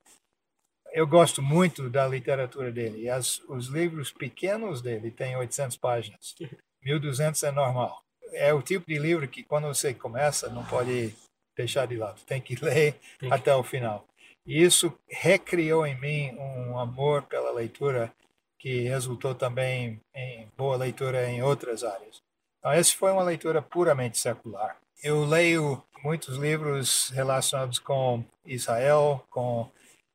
Eu 0.93 1.07
gosto 1.07 1.41
muito 1.41 1.89
da 1.89 2.07
literatura 2.07 2.71
dele. 2.71 3.09
As, 3.09 3.41
os 3.49 3.69
livros 3.69 4.13
pequenos 4.13 4.83
dele 4.83 5.11
têm 5.11 5.37
800 5.37 5.77
páginas. 5.79 6.35
1200 6.85 7.43
é 7.45 7.51
normal. 7.51 8.03
É 8.33 8.53
o 8.53 8.61
tipo 8.61 8.87
de 8.87 8.99
livro 8.99 9.29
que 9.29 9.43
quando 9.43 9.69
você 9.69 9.95
começa 9.95 10.51
não 10.51 10.65
pode 10.65 11.15
deixar 11.56 11.87
de 11.87 11.97
lado. 11.97 12.21
Tem 12.26 12.40
que 12.40 12.56
ler 12.62 12.97
até 13.30 13.54
o 13.54 13.62
final. 13.62 14.06
E 14.47 14.62
isso 14.62 14.92
recriou 15.09 15.87
em 15.87 15.99
mim 16.00 16.37
um 16.37 16.78
amor 16.78 17.23
pela 17.23 17.52
leitura 17.52 18.12
que 18.59 18.82
resultou 18.82 19.35
também 19.35 20.00
em 20.14 20.49
boa 20.56 20.76
leitura 20.76 21.28
em 21.28 21.42
outras 21.42 21.82
áreas. 21.82 22.23
Então, 22.59 22.73
essa 22.73 22.94
foi 22.94 23.11
uma 23.11 23.25
leitura 23.25 23.61
puramente 23.61 24.18
secular. 24.18 24.76
Eu 25.02 25.25
leio 25.25 25.82
muitos 26.02 26.37
livros 26.37 27.11
relacionados 27.11 27.78
com 27.80 28.25
Israel, 28.47 29.25
com 29.30 29.68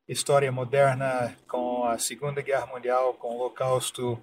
história 0.08 0.50
moderna, 0.50 1.36
com 1.46 1.84
a 1.84 1.98
Segunda 1.98 2.40
Guerra 2.40 2.66
Mundial, 2.66 3.12
com 3.14 3.28
o 3.28 3.38
Holocausto. 3.38 4.18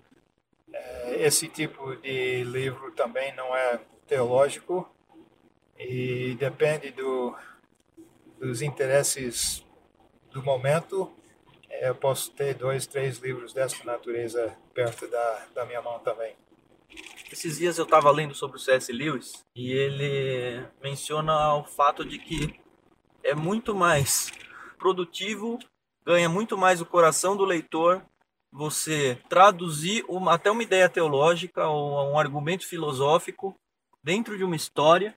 É, 0.74 1.24
esse 1.24 1.48
tipo 1.48 1.96
de 1.98 2.44
livro 2.44 2.92
também 2.92 3.36
não 3.36 3.56
é 3.56 3.80
teológico 4.08 4.90
e 5.78 6.36
depende 6.36 6.92
do, 6.92 7.36
dos 8.40 8.62
interesses 8.62 9.66
do 10.32 10.44
momento, 10.44 11.14
é, 11.70 11.90
eu 11.90 11.96
posso 11.96 12.32
ter 12.32 12.54
dois, 12.54 12.86
três 12.88 13.18
livros 13.20 13.54
dessa 13.54 13.84
natureza 13.84 14.56
perto 14.74 15.08
da, 15.08 15.46
da 15.54 15.66
minha 15.66 15.82
mão 15.82 16.00
também. 16.00 16.36
Esses 17.32 17.58
dias 17.58 17.78
eu 17.78 17.86
estava 17.86 18.12
lendo 18.12 18.34
sobre 18.36 18.58
o 18.58 18.60
C.S. 18.60 18.92
Lewis 18.92 19.46
e 19.56 19.72
ele 19.72 20.66
menciona 20.82 21.56
o 21.56 21.66
fato 21.66 22.06
de 22.06 22.20
que 22.20 22.60
é 23.24 23.34
muito 23.34 23.74
mais 23.74 24.32
produtivo, 24.78 25.60
ganha 26.06 26.30
muito 26.30 26.58
mais 26.58 26.82
o 26.82 26.86
coração 26.86 27.36
do 27.36 27.44
leitor 27.44 28.02
você 28.52 29.20
traduzir 29.28 30.06
uma, 30.08 30.36
até 30.36 30.50
uma 30.50 30.64
ideia 30.64 30.88
teológica 30.88 31.68
ou 31.68 32.14
um 32.14 32.18
argumento 32.18 32.66
filosófico 32.66 33.54
dentro 34.02 34.38
de 34.38 34.46
uma 34.46 34.56
história 34.56 35.14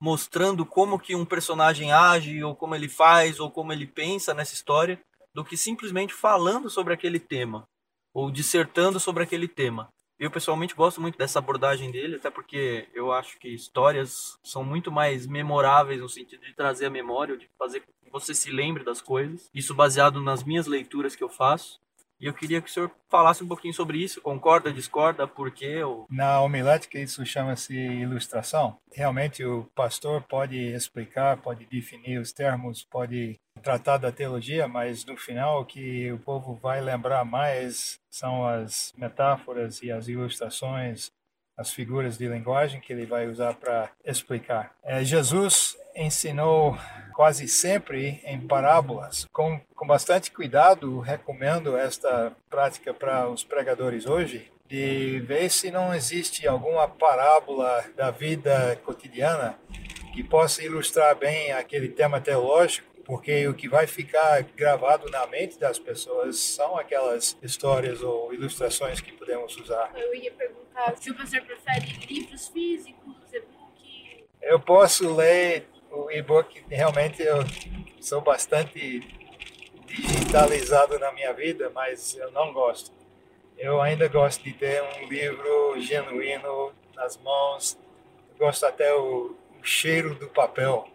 mostrando 0.00 0.64
como 0.64 0.98
que 0.98 1.14
um 1.14 1.24
personagem 1.24 1.92
age, 1.92 2.42
ou 2.42 2.54
como 2.54 2.74
ele 2.74 2.88
faz, 2.88 3.40
ou 3.40 3.50
como 3.50 3.72
ele 3.72 3.86
pensa 3.86 4.32
nessa 4.32 4.54
história, 4.54 5.00
do 5.34 5.44
que 5.44 5.56
simplesmente 5.56 6.14
falando 6.14 6.70
sobre 6.70 6.94
aquele 6.94 7.18
tema, 7.18 7.66
ou 8.14 8.30
dissertando 8.30 8.98
sobre 8.98 9.22
aquele 9.22 9.48
tema. 9.48 9.88
Eu 10.18 10.32
pessoalmente 10.32 10.74
gosto 10.74 11.00
muito 11.00 11.16
dessa 11.16 11.38
abordagem 11.38 11.92
dele, 11.92 12.16
até 12.16 12.28
porque 12.28 12.88
eu 12.92 13.12
acho 13.12 13.38
que 13.38 13.48
histórias 13.48 14.36
são 14.42 14.64
muito 14.64 14.90
mais 14.90 15.28
memoráveis 15.28 16.00
no 16.00 16.08
sentido 16.08 16.44
de 16.44 16.54
trazer 16.54 16.86
a 16.86 16.90
memória, 16.90 17.36
de 17.36 17.48
fazer 17.56 17.80
com 17.80 17.92
que 18.04 18.10
você 18.10 18.34
se 18.34 18.50
lembre 18.50 18.82
das 18.82 19.00
coisas. 19.00 19.48
Isso 19.54 19.74
baseado 19.74 20.20
nas 20.20 20.42
minhas 20.42 20.66
leituras 20.66 21.14
que 21.14 21.22
eu 21.22 21.28
faço. 21.28 21.78
E 22.20 22.26
eu 22.26 22.34
queria 22.34 22.60
que 22.60 22.68
o 22.68 22.72
senhor 22.72 22.90
falasse 23.08 23.44
um 23.44 23.48
pouquinho 23.48 23.72
sobre 23.72 23.98
isso. 23.98 24.20
Concorda, 24.20 24.72
discorda, 24.72 25.26
por 25.26 25.50
quê? 25.50 25.82
Ou... 25.82 26.06
Na 26.10 26.40
homilética, 26.40 26.98
isso 26.98 27.24
chama-se 27.24 27.74
ilustração. 27.74 28.76
Realmente, 28.92 29.44
o 29.44 29.64
pastor 29.74 30.22
pode 30.22 30.56
explicar, 30.56 31.36
pode 31.36 31.64
definir 31.66 32.18
os 32.18 32.32
termos, 32.32 32.84
pode 32.84 33.38
tratar 33.62 33.98
da 33.98 34.12
teologia, 34.12 34.66
mas 34.66 35.04
no 35.04 35.16
final, 35.16 35.60
o 35.60 35.64
que 35.64 36.10
o 36.12 36.18
povo 36.18 36.54
vai 36.54 36.80
lembrar 36.80 37.24
mais 37.24 38.00
são 38.10 38.46
as 38.46 38.92
metáforas 38.96 39.82
e 39.82 39.90
as 39.90 40.08
ilustrações, 40.08 41.10
as 41.58 41.72
figuras 41.72 42.16
de 42.16 42.28
linguagem 42.28 42.80
que 42.80 42.92
ele 42.92 43.04
vai 43.04 43.26
usar 43.26 43.54
para 43.54 43.90
explicar. 44.04 44.72
É, 44.84 45.04
Jesus 45.04 45.76
ensinou 45.96 46.78
quase 47.12 47.48
sempre 47.48 48.20
em 48.24 48.40
parábolas. 48.40 49.26
Com, 49.32 49.60
com 49.74 49.86
bastante 49.86 50.30
cuidado, 50.30 51.00
recomendo 51.00 51.76
esta 51.76 52.32
prática 52.48 52.94
para 52.94 53.28
os 53.28 53.42
pregadores 53.42 54.06
hoje, 54.06 54.50
de 54.68 55.18
ver 55.26 55.50
se 55.50 55.70
não 55.70 55.92
existe 55.92 56.46
alguma 56.46 56.86
parábola 56.86 57.84
da 57.96 58.10
vida 58.10 58.78
cotidiana 58.84 59.58
que 60.12 60.22
possa 60.22 60.62
ilustrar 60.62 61.16
bem 61.16 61.52
aquele 61.52 61.88
tema 61.88 62.20
teológico, 62.20 62.87
porque 63.08 63.48
o 63.48 63.54
que 63.54 63.66
vai 63.66 63.86
ficar 63.86 64.42
gravado 64.54 65.10
na 65.10 65.26
mente 65.26 65.58
das 65.58 65.78
pessoas 65.78 66.38
são 66.38 66.76
aquelas 66.76 67.38
histórias 67.42 68.02
ou 68.02 68.34
ilustrações 68.34 69.00
que 69.00 69.12
podemos 69.12 69.56
usar. 69.56 69.90
Eu 69.96 70.14
ia 70.14 70.30
perguntar 70.30 70.94
se 70.94 71.10
o 71.10 71.14
professor 71.14 71.40
prefere 71.40 71.86
livros 72.06 72.48
físicos, 72.48 73.32
e-book. 73.32 74.26
Eu 74.42 74.60
posso 74.60 75.16
ler 75.16 75.66
o 75.90 76.10
e-book 76.10 76.62
realmente 76.68 77.22
eu 77.22 77.38
sou 77.98 78.20
bastante 78.20 79.00
digitalizado 79.86 80.98
na 80.98 81.10
minha 81.10 81.32
vida, 81.32 81.70
mas 81.74 82.14
eu 82.14 82.30
não 82.30 82.52
gosto. 82.52 82.92
Eu 83.56 83.80
ainda 83.80 84.06
gosto 84.06 84.44
de 84.44 84.52
ter 84.52 84.82
um 84.82 85.08
livro 85.08 85.80
genuíno 85.80 86.74
nas 86.94 87.16
mãos. 87.16 87.78
Eu 88.32 88.46
gosto 88.46 88.66
até 88.66 88.94
o, 88.94 89.34
o 89.58 89.64
cheiro 89.64 90.14
do 90.14 90.28
papel. 90.28 90.86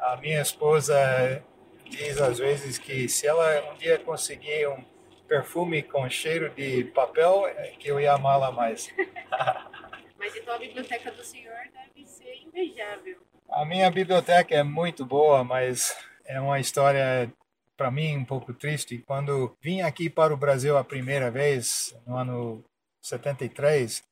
A 0.00 0.16
minha 0.16 0.40
esposa 0.40 1.42
diz 1.84 2.20
às 2.20 2.38
vezes 2.38 2.78
que 2.78 3.08
se 3.08 3.26
ela 3.26 3.72
um 3.72 3.76
dia 3.76 3.98
conseguir 3.98 4.68
um 4.68 4.84
perfume 5.26 5.82
com 5.82 6.08
cheiro 6.08 6.50
de 6.50 6.84
papel, 6.84 7.46
é 7.46 7.74
que 7.78 7.88
eu 7.88 8.00
ia 8.00 8.12
amá-la 8.12 8.50
mais. 8.50 8.92
Mas 10.18 10.34
então 10.36 10.54
a 10.54 10.58
biblioteca 10.58 11.10
do 11.12 11.24
senhor 11.24 11.56
deve 11.72 12.06
ser 12.06 12.42
invejável. 12.46 13.18
A 13.48 13.64
minha 13.64 13.90
biblioteca 13.90 14.54
é 14.54 14.62
muito 14.62 15.04
boa, 15.04 15.44
mas 15.44 15.96
é 16.24 16.40
uma 16.40 16.58
história 16.58 17.32
para 17.76 17.90
mim 17.90 18.16
um 18.16 18.24
pouco 18.24 18.52
triste. 18.52 18.98
Quando 19.06 19.56
vim 19.60 19.82
aqui 19.82 20.10
para 20.10 20.34
o 20.34 20.36
Brasil 20.36 20.76
a 20.76 20.82
primeira 20.82 21.30
vez, 21.30 21.96
no 22.06 22.16
ano 22.16 22.64
73, 23.02 24.02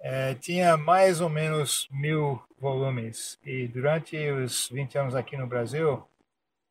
é, 0.00 0.34
tinha 0.34 0.76
mais 0.76 1.20
ou 1.20 1.28
menos 1.28 1.86
mil 1.90 2.42
volumes. 2.58 3.38
E 3.44 3.68
durante 3.68 4.16
os 4.30 4.68
20 4.70 4.98
anos 4.98 5.14
aqui 5.14 5.36
no 5.36 5.46
Brasil, 5.46 6.06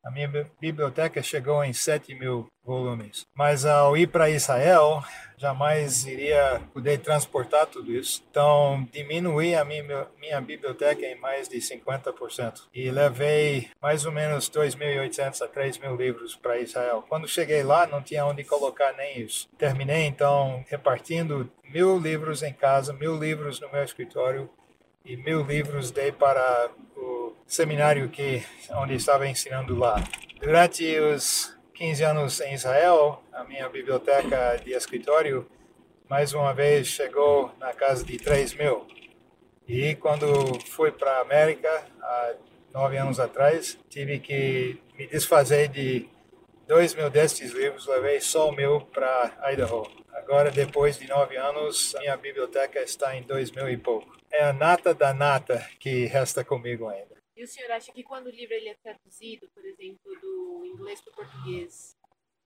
a 0.05 0.11
minha 0.11 0.29
biblioteca 0.61 1.23
chegou 1.23 1.63
em 1.63 1.73
7 1.73 2.13
mil 2.13 2.47
volumes. 2.63 3.25
Mas 3.33 3.65
ao 3.65 3.97
ir 3.97 4.05
para 4.05 4.29
Israel, 4.29 5.03
jamais 5.35 6.05
iria 6.05 6.61
poder 6.71 6.99
transportar 6.99 7.65
tudo 7.65 7.91
isso. 7.91 8.23
Então, 8.29 8.87
diminuí 8.93 9.55
a 9.55 9.65
minha, 9.65 10.07
minha 10.19 10.39
biblioteca 10.39 11.03
em 11.03 11.15
mais 11.19 11.49
de 11.49 11.57
50%. 11.57 12.67
E 12.71 12.91
levei 12.91 13.71
mais 13.81 14.05
ou 14.05 14.11
menos 14.11 14.47
2.800 14.47 15.41
a 15.41 15.47
3.000 15.47 15.97
livros 15.97 16.35
para 16.35 16.59
Israel. 16.59 17.03
Quando 17.09 17.27
cheguei 17.27 17.63
lá, 17.63 17.87
não 17.87 18.03
tinha 18.03 18.27
onde 18.27 18.43
colocar 18.43 18.93
nem 18.93 19.21
isso. 19.21 19.49
Terminei, 19.57 20.05
então, 20.05 20.63
repartindo 20.69 21.51
mil 21.63 21.97
livros 21.97 22.43
em 22.43 22.53
casa, 22.53 22.93
mil 22.93 23.17
livros 23.17 23.59
no 23.59 23.71
meu 23.71 23.83
escritório 23.83 24.47
e 25.05 25.15
mil 25.15 25.43
livros 25.43 25.91
dei 25.91 26.11
para 26.11 26.71
o 26.97 27.33
seminário 27.45 28.09
que 28.09 28.43
onde 28.71 28.95
estava 28.95 29.27
ensinando 29.27 29.77
lá. 29.77 30.03
Durante 30.41 30.99
os 30.99 31.55
15 31.75 32.03
anos 32.03 32.41
em 32.41 32.53
Israel, 32.55 33.21
a 33.31 33.43
minha 33.43 33.69
biblioteca 33.69 34.59
de 34.63 34.73
escritório 34.73 35.47
mais 36.09 36.33
uma 36.33 36.53
vez 36.53 36.87
chegou 36.87 37.51
na 37.59 37.71
casa 37.73 38.03
de 38.03 38.17
3 38.17 38.55
mil. 38.55 38.87
E 39.67 39.95
quando 39.95 40.59
fui 40.67 40.91
para 40.91 41.17
a 41.17 41.21
América, 41.21 41.69
há 42.01 42.33
nove 42.73 42.97
anos 42.97 43.19
atrás, 43.19 43.77
tive 43.89 44.19
que 44.19 44.79
me 44.97 45.07
desfazer 45.07 45.67
de 45.67 46.07
dois 46.67 46.95
mil 46.95 47.09
destes 47.09 47.51
livros, 47.51 47.87
levei 47.87 48.19
só 48.21 48.49
o 48.49 48.51
meu 48.51 48.81
para 48.81 49.31
Idaho. 49.51 49.87
Agora, 50.13 50.49
depois 50.49 50.97
de 50.97 51.07
nove 51.07 51.35
anos, 51.37 51.95
minha 51.99 52.17
biblioteca 52.17 52.81
está 52.81 53.15
em 53.15 53.23
dois 53.23 53.51
mil 53.51 53.69
e 53.69 53.77
pouco. 53.77 54.15
É 54.37 54.43
a 54.43 54.51
nata 54.51 54.93
da 54.93 55.13
nata 55.13 55.65
que 55.79 56.07
resta 56.07 56.43
comigo 56.43 56.89
ainda. 56.89 57.15
E 57.37 57.43
o 57.43 57.47
senhor 57.47 57.71
acha 57.71 57.89
que 57.93 58.03
quando 58.03 58.27
o 58.27 58.29
livro 58.29 58.53
ele 58.53 58.67
é 58.67 58.73
traduzido, 58.73 59.47
por 59.53 59.63
exemplo, 59.63 60.11
do 60.21 60.65
inglês 60.65 60.99
para 60.99 61.11
o 61.11 61.15
português, 61.15 61.95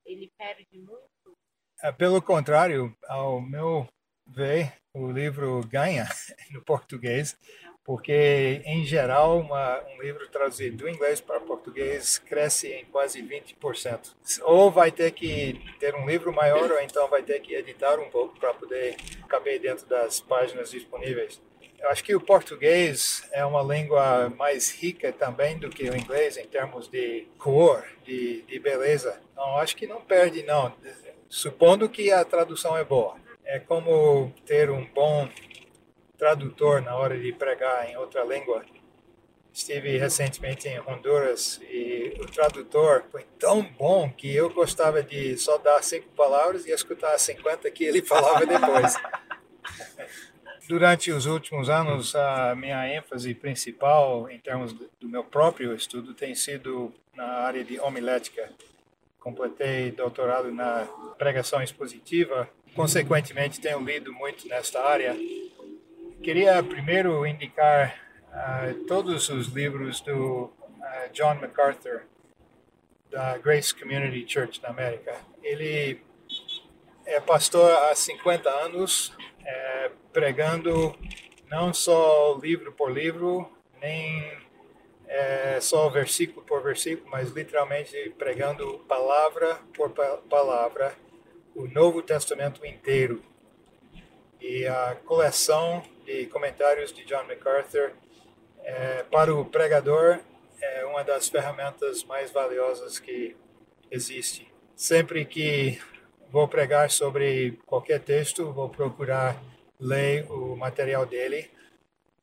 ele 0.06 0.30
perde 0.38 0.78
muito? 0.78 1.36
É, 1.82 1.90
pelo 1.90 2.22
contrário, 2.22 2.96
ao 3.08 3.40
meu 3.40 3.88
ver, 4.24 4.72
o 4.94 5.10
livro 5.10 5.66
ganha 5.66 6.06
no 6.52 6.62
português, 6.62 7.36
porque, 7.84 8.62
em 8.64 8.84
geral, 8.84 9.40
uma, 9.40 9.82
um 9.88 10.00
livro 10.00 10.28
traduzido 10.28 10.76
do 10.76 10.88
inglês 10.88 11.20
para 11.20 11.40
português 11.40 12.18
cresce 12.18 12.68
em 12.68 12.84
quase 12.84 13.20
20%. 13.20 14.14
Ou 14.42 14.70
vai 14.70 14.92
ter 14.92 15.10
que 15.10 15.60
ter 15.80 15.96
um 15.96 16.06
livro 16.06 16.32
maior, 16.32 16.70
ou 16.70 16.80
então 16.80 17.08
vai 17.08 17.24
ter 17.24 17.40
que 17.40 17.52
editar 17.52 17.98
um 17.98 18.08
pouco 18.08 18.38
para 18.38 18.54
poder 18.54 18.94
caber 19.28 19.58
dentro 19.58 19.86
das 19.86 20.20
páginas 20.20 20.70
disponíveis. 20.70 21.42
Eu 21.80 21.88
acho 21.88 22.04
que 22.04 22.14
o 22.14 22.20
português 22.20 23.26
é 23.32 23.44
uma 23.44 23.62
língua 23.62 24.28
mais 24.36 24.70
rica 24.70 25.10
também 25.12 25.58
do 25.58 25.70
que 25.70 25.88
o 25.88 25.96
inglês 25.96 26.36
em 26.36 26.46
termos 26.46 26.86
de 26.88 27.26
cor, 27.38 27.84
de, 28.04 28.42
de 28.42 28.58
beleza. 28.58 29.18
Então, 29.32 29.56
acho 29.56 29.74
que 29.74 29.86
não 29.86 30.00
perde, 30.00 30.42
não. 30.42 30.72
Supondo 31.26 31.88
que 31.88 32.12
a 32.12 32.22
tradução 32.22 32.76
é 32.76 32.84
boa. 32.84 33.16
É 33.44 33.58
como 33.58 34.30
ter 34.44 34.70
um 34.70 34.84
bom 34.84 35.26
tradutor 36.18 36.82
na 36.82 36.94
hora 36.94 37.18
de 37.18 37.32
pregar 37.32 37.88
em 37.88 37.96
outra 37.96 38.24
língua. 38.24 38.62
Estive 39.52 39.96
recentemente 39.96 40.68
em 40.68 40.78
Honduras 40.80 41.60
e 41.62 42.14
o 42.20 42.26
tradutor 42.26 43.04
foi 43.10 43.24
tão 43.38 43.62
bom 43.62 44.08
que 44.10 44.32
eu 44.32 44.50
gostava 44.50 45.02
de 45.02 45.36
só 45.38 45.56
dar 45.56 45.82
cinco 45.82 46.08
palavras 46.10 46.66
e 46.66 46.72
escutar 46.72 47.14
as 47.14 47.22
50 47.22 47.70
que 47.70 47.84
ele 47.84 48.02
falava 48.02 48.44
depois. 48.44 48.94
Durante 50.70 51.10
os 51.10 51.26
últimos 51.26 51.68
anos, 51.68 52.14
a 52.14 52.54
minha 52.54 52.86
ênfase 52.86 53.34
principal 53.34 54.30
em 54.30 54.38
termos 54.38 54.72
do 54.72 55.08
meu 55.08 55.24
próprio 55.24 55.74
estudo 55.74 56.14
tem 56.14 56.32
sido 56.32 56.94
na 57.12 57.24
área 57.24 57.64
de 57.64 57.80
homilética. 57.80 58.48
Completei 59.18 59.90
doutorado 59.90 60.52
na 60.52 60.86
pregação 61.18 61.60
expositiva, 61.60 62.48
consequentemente 62.72 63.60
tenho 63.60 63.80
lido 63.80 64.12
muito 64.12 64.46
nesta 64.46 64.80
área 64.80 65.16
Queria 66.22 66.62
primeiro 66.62 67.26
indicar 67.26 67.96
uh, 68.28 68.84
todos 68.84 69.28
os 69.28 69.48
livros 69.48 70.00
do 70.00 70.44
uh, 70.44 70.52
John 71.12 71.34
MacArthur, 71.34 72.02
da 73.10 73.38
Grace 73.38 73.74
Community 73.74 74.24
Church 74.24 74.62
na 74.62 74.68
América. 74.68 75.16
Ele 75.42 76.00
é 77.10 77.20
pastor 77.20 77.72
há 77.72 77.94
50 77.94 78.48
anos, 78.48 79.12
é, 79.44 79.90
pregando 80.12 80.96
não 81.50 81.74
só 81.74 82.38
livro 82.40 82.72
por 82.72 82.92
livro, 82.92 83.50
nem 83.80 84.38
é, 85.08 85.60
só 85.60 85.88
versículo 85.88 86.46
por 86.46 86.62
versículo, 86.62 87.10
mas 87.10 87.30
literalmente 87.30 88.14
pregando 88.16 88.78
palavra 88.86 89.58
por 89.74 89.90
palavra 89.90 90.94
o 91.52 91.66
Novo 91.66 92.00
Testamento 92.00 92.64
inteiro. 92.64 93.20
E 94.40 94.64
a 94.66 94.96
coleção 95.04 95.82
de 96.04 96.26
comentários 96.26 96.92
de 96.92 97.04
John 97.04 97.24
MacArthur 97.24 97.90
é, 98.62 99.02
para 99.10 99.34
o 99.34 99.44
pregador 99.44 100.20
é 100.62 100.84
uma 100.84 101.02
das 101.02 101.28
ferramentas 101.28 102.04
mais 102.04 102.30
valiosas 102.30 103.00
que 103.00 103.36
existe. 103.90 104.48
Sempre 104.76 105.24
que 105.24 105.80
vou 106.30 106.46
pregar 106.48 106.90
sobre 106.90 107.58
qualquer 107.66 108.00
texto, 108.00 108.52
vou 108.52 108.68
procurar 108.68 109.40
ler 109.78 110.30
o 110.30 110.56
material 110.56 111.06
dele. 111.06 111.50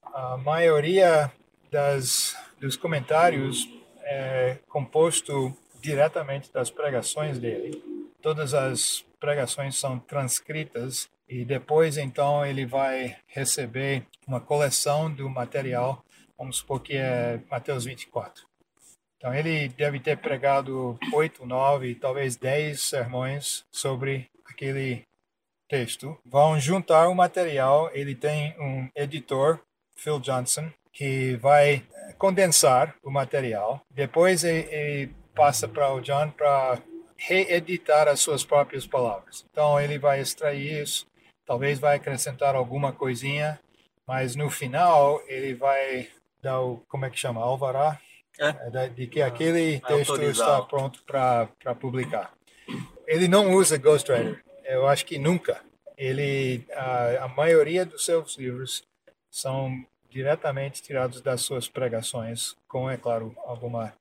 A 0.04 0.38
maioria 0.38 1.32
das, 1.72 2.36
dos 2.60 2.78
comentários 2.78 3.68
é 4.04 4.58
composto 4.70 5.56
diretamente 5.82 6.52
das 6.52 6.72
pregações 6.72 7.38
dele. 7.38 7.82
Todas 8.22 8.54
as 8.54 9.06
pregações 9.20 9.76
são 9.78 10.00
transcritas 10.00 11.10
e 11.28 11.44
depois 11.44 11.98
então 11.98 12.46
ele 12.46 12.66
vai 12.66 13.18
receber 13.28 14.06
uma 14.26 14.40
coleção 14.40 15.12
do 15.12 15.30
material, 15.30 16.04
vamos 16.38 16.58
supor 16.58 16.82
que 16.82 16.96
é 16.96 17.40
Mateus 17.50 17.86
24. 17.86 18.48
Então 19.18 19.34
ele 19.34 19.68
deve 19.70 20.00
ter 20.00 20.18
pregado 20.18 20.98
oito, 21.14 21.46
nove, 21.46 21.96
talvez 21.96 22.36
dez 22.36 22.84
sermões 22.84 23.64
sobre 23.72 24.30
aquele 24.46 25.02
texto. 25.68 26.18
Vão 26.26 26.60
juntar 26.60 27.08
o 27.08 27.16
material. 27.16 27.90
Ele 27.94 28.16
tem 28.16 28.56
um 28.60 28.88
editor, 28.96 29.60
Phil 29.96 30.20
Johnson, 30.20 30.72
que 30.94 31.36
vai 31.38 31.84
condensar 32.18 32.96
o 33.04 33.10
material. 33.10 33.82
Depois 33.92 34.44
ele, 34.44 34.68
ele 34.72 35.16
passa 35.36 35.68
para 35.68 35.92
o 35.94 36.02
John 36.02 36.32
para 36.32 36.80
reeditar 37.18 38.08
as 38.08 38.20
suas 38.20 38.46
próprias 38.46 38.86
palavras. 38.86 39.46
Então 39.52 39.80
ele 39.80 39.98
vai 39.98 40.20
extrair 40.20 40.84
isso, 40.84 41.08
talvez 41.46 41.80
vai 41.80 41.96
acrescentar 41.96 42.56
alguma 42.56 42.92
coisinha, 42.92 43.60
mas 44.08 44.36
no 44.36 44.50
final 44.50 45.22
ele 45.28 45.56
vai 45.56 46.08
dar 46.42 46.62
o 46.62 46.84
como 46.88 47.06
é 47.06 47.10
que 47.10 47.20
chama 47.20 47.42
alvará 47.42 48.00
é. 48.40 48.90
de 48.90 49.08
que 49.08 49.22
aquele 49.22 49.80
texto 49.82 50.22
está 50.22 50.62
pronto 50.62 51.04
para 51.04 51.76
publicar. 51.80 52.34
Ele 53.06 53.28
não 53.28 53.54
usa 53.54 53.78
Ghostwriter, 53.78 54.44
eu 54.66 54.88
acho 54.88 55.06
que 55.06 55.18
nunca. 55.18 55.62
Ele 55.98 56.64
a, 56.74 57.26
a 57.26 57.28
maioria 57.30 57.86
dos 57.86 58.06
seus 58.06 58.38
livros 58.38 58.84
são 59.32 59.84
diretamente 60.10 60.82
tirados 60.82 61.22
das 61.22 61.42
suas 61.42 61.68
pregações, 61.68 62.56
com 62.68 62.90
é 62.90 62.98
claro 62.98 63.36
alguma 63.46 63.94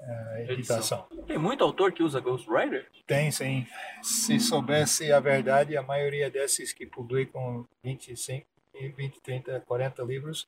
uh, 0.00 0.50
editação. 0.50 1.06
Tem 1.26 1.38
muito 1.38 1.62
autor 1.62 1.92
que 1.92 2.02
usa 2.02 2.20
Ghostwriter? 2.20 2.86
Tem, 3.06 3.30
sim. 3.30 3.66
Se 4.02 4.38
soubesse 4.40 5.12
a 5.12 5.20
verdade, 5.20 5.76
a 5.76 5.82
maioria 5.82 6.30
desses 6.30 6.72
que 6.72 6.86
publicam 6.86 7.66
25, 7.82 8.46
20, 8.96 9.20
30, 9.20 9.60
40 9.60 10.02
livros 10.02 10.46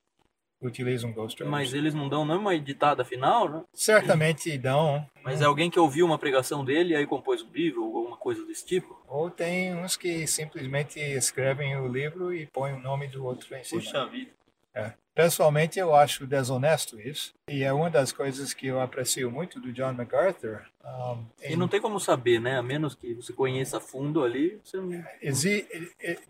utilizam 0.60 1.12
Ghostwriter. 1.12 1.48
Mas 1.48 1.72
eles 1.72 1.94
não 1.94 2.08
dão 2.08 2.24
nenhuma 2.24 2.54
editada 2.54 3.04
final, 3.04 3.48
né? 3.48 3.64
Certamente 3.72 4.56
dão. 4.58 5.06
Mas 5.22 5.40
é 5.40 5.44
alguém 5.44 5.70
que 5.70 5.78
ouviu 5.78 6.06
uma 6.06 6.18
pregação 6.18 6.64
dele 6.64 6.92
e 6.92 6.96
aí 6.96 7.06
compôs 7.06 7.42
um 7.42 7.50
livro 7.50 7.84
ou 7.84 7.96
alguma 7.98 8.16
coisa 8.16 8.44
desse 8.44 8.64
tipo? 8.64 9.00
Ou 9.06 9.30
tem 9.30 9.74
uns 9.74 9.96
que 9.96 10.26
simplesmente 10.26 10.98
escrevem 10.98 11.76
o 11.76 11.88
livro 11.88 12.32
e 12.34 12.46
põem 12.46 12.74
o 12.74 12.80
nome 12.80 13.06
do 13.08 13.24
outro 13.24 13.54
em 13.54 13.62
cima. 13.62 13.80
Puxa 13.80 14.06
vida. 14.06 14.30
É. 14.74 14.92
Pessoalmente, 15.14 15.80
eu 15.80 15.96
acho 15.96 16.28
desonesto 16.28 17.00
isso. 17.00 17.34
E 17.48 17.64
é 17.64 17.72
uma 17.72 17.90
das 17.90 18.12
coisas 18.12 18.54
que 18.54 18.68
eu 18.68 18.80
aprecio 18.80 19.28
muito 19.32 19.60
do 19.60 19.72
John 19.72 19.92
MacArthur. 19.92 20.62
Um, 20.84 21.24
e 21.42 21.56
não 21.56 21.66
tem 21.66 21.80
como 21.80 21.98
saber, 21.98 22.40
né? 22.40 22.56
A 22.56 22.62
menos 22.62 22.94
que 22.94 23.14
você 23.14 23.32
conheça 23.32 23.78
a 23.78 23.80
fundo 23.80 24.22
ali. 24.22 24.60
Você 24.62 24.76
não... 24.76 25.04
Exi 25.20 25.66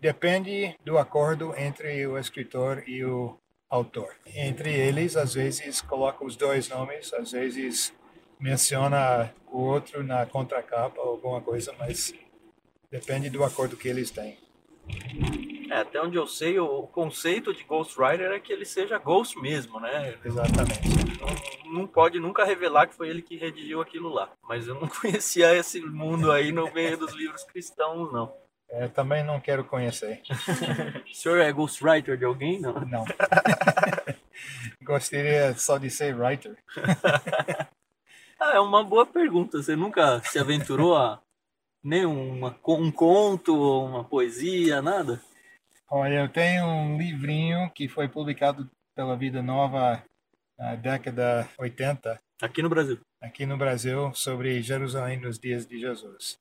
depende 0.01 0.75
do 0.83 0.97
acordo 0.97 1.53
entre 1.55 2.07
o 2.07 2.17
escritor 2.17 2.83
e 2.87 3.05
o 3.05 3.37
autor. 3.69 4.15
Entre 4.25 4.73
eles, 4.73 5.15
às 5.15 5.33
vezes, 5.33 5.81
coloca 5.81 6.25
os 6.25 6.35
dois 6.35 6.67
nomes, 6.67 7.13
às 7.13 7.31
vezes 7.31 7.93
menciona 8.39 9.33
o 9.51 9.59
outro 9.59 10.03
na 10.03 10.25
contracapa 10.25 10.99
ou 11.01 11.11
alguma 11.11 11.41
coisa, 11.41 11.73
mas 11.77 12.13
depende 12.89 13.29
do 13.29 13.43
acordo 13.43 13.77
que 13.77 13.87
eles 13.87 14.09
têm. 14.09 14.37
É, 15.69 15.81
até 15.81 16.01
onde 16.01 16.17
eu 16.17 16.25
sei, 16.25 16.57
o 16.59 16.83
conceito 16.87 17.53
de 17.53 17.63
Ghostwriter 17.63 18.31
é 18.31 18.39
que 18.39 18.51
ele 18.51 18.65
seja 18.65 18.97
Ghost 18.97 19.39
mesmo, 19.39 19.79
né? 19.79 20.17
Exatamente. 20.25 20.81
Não, 21.19 21.73
não, 21.73 21.87
pode 21.87 22.19
nunca 22.19 22.43
revelar 22.43 22.87
que 22.87 22.95
foi 22.95 23.09
ele 23.09 23.21
que 23.21 23.37
redigiu 23.37 23.79
aquilo 23.79 24.09
lá. 24.09 24.31
Mas 24.47 24.67
eu 24.67 24.73
não 24.73 24.87
conhecia 24.89 25.55
esse 25.55 25.79
mundo 25.81 26.31
aí 26.31 26.51
no 26.51 26.73
meio 26.73 26.97
dos 26.97 27.13
livros 27.13 27.43
cristãos, 27.43 28.11
não. 28.11 28.33
É, 28.71 28.87
também 28.87 29.23
não 29.23 29.39
quero 29.39 29.63
conhecer. 29.63 30.21
o 31.09 31.15
senhor 31.15 31.39
é 31.39 31.51
ghostwriter 31.51 32.17
de 32.17 32.25
alguém? 32.25 32.59
Não. 32.59 32.73
Não. 32.85 33.05
Gostaria 34.81 35.53
só 35.55 35.77
de 35.77 35.89
ser 35.89 36.15
writer. 36.15 36.57
ah, 38.39 38.51
é 38.53 38.59
uma 38.59 38.83
boa 38.83 39.05
pergunta. 39.05 39.61
Você 39.61 39.75
nunca 39.75 40.21
se 40.21 40.37
aventurou 40.37 40.95
a 40.95 41.21
nem 41.83 42.05
uma, 42.05 42.55
um 42.67 42.91
conto, 42.91 43.55
uma 43.55 44.03
poesia, 44.03 44.81
nada? 44.81 45.21
Olha, 45.89 46.21
eu 46.21 46.29
tenho 46.29 46.65
um 46.65 46.97
livrinho 46.97 47.71
que 47.71 47.87
foi 47.87 48.07
publicado 48.07 48.69
pela 48.95 49.15
Vida 49.15 49.41
Nova 49.41 50.03
na 50.57 50.75
década 50.75 51.49
80. 51.57 52.19
Aqui 52.41 52.61
no 52.61 52.69
Brasil? 52.69 52.99
Aqui 53.21 53.45
no 53.45 53.57
Brasil, 53.57 54.13
sobre 54.13 54.61
Jerusalém 54.61 55.19
nos 55.19 55.39
dias 55.39 55.65
de 55.65 55.79
Jesus. 55.79 56.37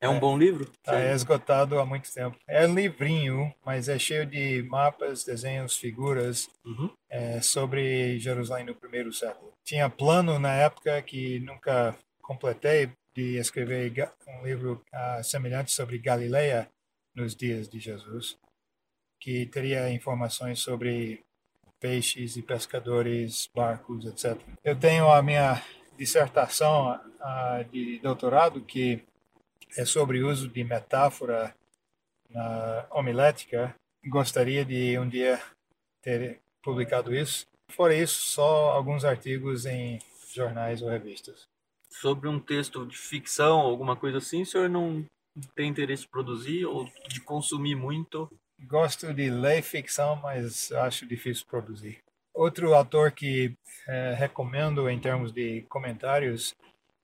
É 0.00 0.08
um 0.08 0.16
é, 0.16 0.20
bom 0.20 0.36
livro? 0.36 0.64
Está 0.64 1.12
esgotado 1.12 1.78
há 1.78 1.86
muito 1.86 2.12
tempo. 2.12 2.36
É 2.46 2.66
um 2.66 2.74
livrinho, 2.74 3.54
mas 3.64 3.88
é 3.88 3.98
cheio 3.98 4.26
de 4.26 4.62
mapas, 4.64 5.24
desenhos, 5.24 5.76
figuras 5.76 6.48
uhum. 6.64 6.90
é, 7.08 7.40
sobre 7.40 8.18
Jerusalém 8.18 8.66
no 8.66 8.74
primeiro 8.74 9.12
século. 9.12 9.52
Tinha 9.64 9.88
plano 9.88 10.38
na 10.38 10.52
época 10.52 11.00
que 11.02 11.40
nunca 11.40 11.96
completei 12.20 12.90
de 13.14 13.38
escrever 13.38 14.12
um 14.28 14.44
livro 14.44 14.84
uh, 14.92 15.24
semelhante 15.24 15.72
sobre 15.72 15.98
Galileia 15.98 16.68
nos 17.14 17.34
dias 17.34 17.66
de 17.66 17.80
Jesus 17.80 18.36
que 19.20 19.46
teria 19.46 19.90
informações 19.90 20.60
sobre 20.60 21.24
peixes 21.80 22.36
e 22.36 22.42
pescadores, 22.42 23.48
barcos, 23.54 24.06
etc. 24.06 24.40
Eu 24.62 24.78
tenho 24.78 25.10
a 25.10 25.22
minha 25.22 25.62
dissertação 25.96 26.92
uh, 26.94 27.64
de 27.70 27.98
doutorado 27.98 28.60
que 28.60 29.02
é 29.76 29.84
sobre 29.84 30.22
o 30.22 30.28
uso 30.30 30.48
de 30.48 30.64
metáfora 30.64 31.54
na 32.30 32.86
homilética. 32.90 33.74
Gostaria 34.06 34.64
de 34.64 34.98
um 34.98 35.08
dia 35.08 35.40
ter 36.02 36.40
publicado 36.62 37.14
isso. 37.14 37.46
Fora 37.70 37.94
isso, 37.94 38.20
só 38.20 38.70
alguns 38.70 39.04
artigos 39.04 39.66
em 39.66 39.98
jornais 40.32 40.82
ou 40.82 40.88
revistas. 40.88 41.46
Sobre 41.90 42.28
um 42.28 42.38
texto 42.38 42.86
de 42.86 42.96
ficção, 42.96 43.60
alguma 43.60 43.96
coisa 43.96 44.18
assim, 44.18 44.42
o 44.42 44.46
senhor 44.46 44.68
não 44.68 45.04
tem 45.54 45.68
interesse 45.68 46.02
de 46.02 46.08
produzir 46.08 46.64
ou 46.64 46.88
de 47.08 47.20
consumir 47.20 47.74
muito? 47.74 48.30
gosto 48.64 49.12
de 49.12 49.30
ler 49.30 49.62
ficção, 49.62 50.16
mas 50.16 50.72
acho 50.72 51.06
difícil 51.06 51.46
produzir. 51.46 51.98
Outro 52.34 52.74
autor 52.74 53.12
que 53.12 53.54
é, 53.88 54.14
recomendo 54.14 54.88
em 54.88 54.98
termos 54.98 55.32
de 55.32 55.62
comentários, 55.68 56.54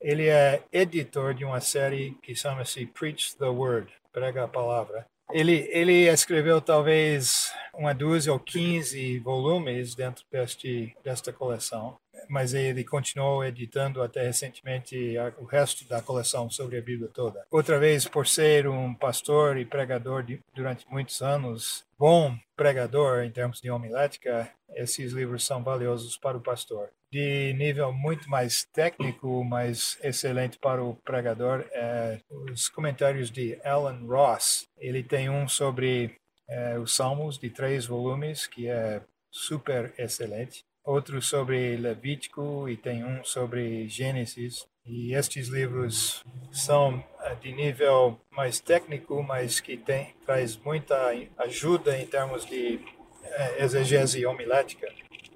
ele 0.03 0.29
é 0.29 0.63
editor 0.73 1.35
de 1.35 1.45
uma 1.45 1.61
série 1.61 2.17
que 2.23 2.35
chama-se 2.35 2.87
Preach 2.87 3.37
the 3.37 3.47
Word, 3.47 3.91
prega 4.13 4.45
a 4.45 4.49
palavra. 4.49 5.07
Ele, 5.31 5.67
ele 5.71 6.09
escreveu 6.09 6.61
talvez 6.61 7.51
uma 7.73 7.95
dúzia 7.95 8.33
ou 8.33 8.39
quinze 8.39 9.19
volumes 9.19 9.95
dentro 9.95 10.25
deste, 10.31 10.95
desta 11.03 11.33
coleção 11.33 11.97
mas 12.29 12.55
ele 12.55 12.85
continuou 12.85 13.45
editando 13.45 14.03
até 14.03 14.23
recentemente 14.23 15.17
o 15.39 15.45
resto 15.45 15.87
da 15.89 16.01
coleção 16.01 16.51
sobre 16.51 16.79
a 16.79 16.83
Bíblia 16.83 17.11
toda. 17.13 17.45
Outra 17.51 17.79
vez, 17.79 18.07
por 18.07 18.27
ser 18.27 18.69
um 18.69 18.95
pastor 18.95 19.57
e 19.57 19.65
pregador 19.65 20.23
de, 20.23 20.41
durante 20.55 20.87
muitos 20.91 21.21
anos, 21.21 21.85
bom 21.99 22.37
pregador 22.57 23.23
em 23.23 23.31
termos 23.31 23.61
de 23.61 23.71
homilética, 23.71 24.51
esses 24.75 25.13
livros 25.13 25.45
são 25.45 25.63
valiosos 25.63 26.17
para 26.17 26.37
o 26.37 26.41
pastor. 26.41 26.91
De 27.13 27.53
nível 27.53 27.93
muito 27.93 28.31
mais 28.31 28.65
técnico, 28.73 29.45
mas 29.45 29.99
excelente 30.03 30.59
para 30.59 30.83
o 30.83 30.97
pregador, 30.97 31.67
é 31.71 32.19
os 32.31 32.71
comentários 32.71 33.31
de 33.31 33.61
Alan 33.63 34.01
Ross. 34.07 34.67
Ele 34.79 35.03
tem 35.03 35.29
um 35.29 35.47
sobre 35.47 36.17
é, 36.49 36.79
os 36.79 36.97
Salmos 36.97 37.39
de 37.39 37.51
três 37.51 37.85
volumes, 37.85 38.47
que 38.47 38.67
é 38.67 39.03
super 39.31 39.93
excelente 39.99 40.65
outro 40.85 41.21
sobre 41.23 41.77
Levítico 41.77 42.69
e 42.69 42.77
tem 42.77 43.05
um 43.05 43.23
sobre 43.25 43.89
Gênesis. 43.89 44.67
E 44.85 45.15
estes 45.15 45.49
livros 45.49 46.25
são 46.51 47.05
eh, 47.21 47.35
de 47.37 47.53
nível 47.53 48.21
mais 48.33 48.59
técnico, 48.59 49.23
mas 49.23 49.61
que 49.61 49.77
tem, 49.77 50.13
traz 50.27 50.57
muita 50.57 50.97
ajuda 51.39 51.97
em 51.97 52.07
termos 52.07 52.45
de 52.45 52.81
é, 53.23 53.63
exegese 53.63 54.27
homilética. 54.27 54.89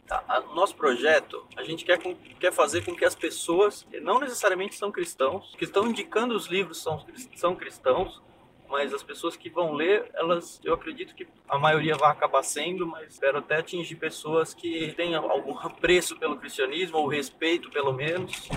Tá, 0.07 0.45
nosso 0.55 0.77
projeto, 0.77 1.45
a 1.57 1.65
gente 1.65 1.85
quer, 1.85 1.99
quer 2.39 2.53
fazer 2.53 2.85
com 2.85 2.95
que 2.95 3.05
as 3.05 3.17
pessoas, 3.17 3.85
que 3.91 3.99
não 3.99 4.21
necessariamente 4.21 4.77
são 4.77 4.93
cristãos, 4.93 5.53
que 5.59 5.65
estão 5.65 5.89
indicando 5.89 6.35
os 6.35 6.47
livros 6.47 6.81
são, 6.81 7.05
são 7.35 7.57
cristãos, 7.57 8.23
mas 8.69 8.95
as 8.95 9.03
pessoas 9.03 9.37
que 9.37 9.51
vão 9.51 9.73
ler, 9.73 10.09
elas, 10.15 10.61
eu 10.63 10.75
acredito 10.75 11.15
que 11.15 11.27
a 11.49 11.59
maioria 11.59 11.97
vai 11.97 12.11
acabar 12.11 12.43
sendo, 12.45 12.87
mas 12.87 13.15
espero 13.15 13.39
até 13.39 13.57
atingir 13.57 13.97
pessoas 13.97 14.55
que 14.55 14.93
tenham 14.97 15.29
algum 15.31 15.59
apreço 15.59 16.17
pelo 16.17 16.37
cristianismo 16.37 16.99
ou 16.99 17.09
respeito, 17.09 17.71
pelo 17.71 17.93
menos, 17.93 18.49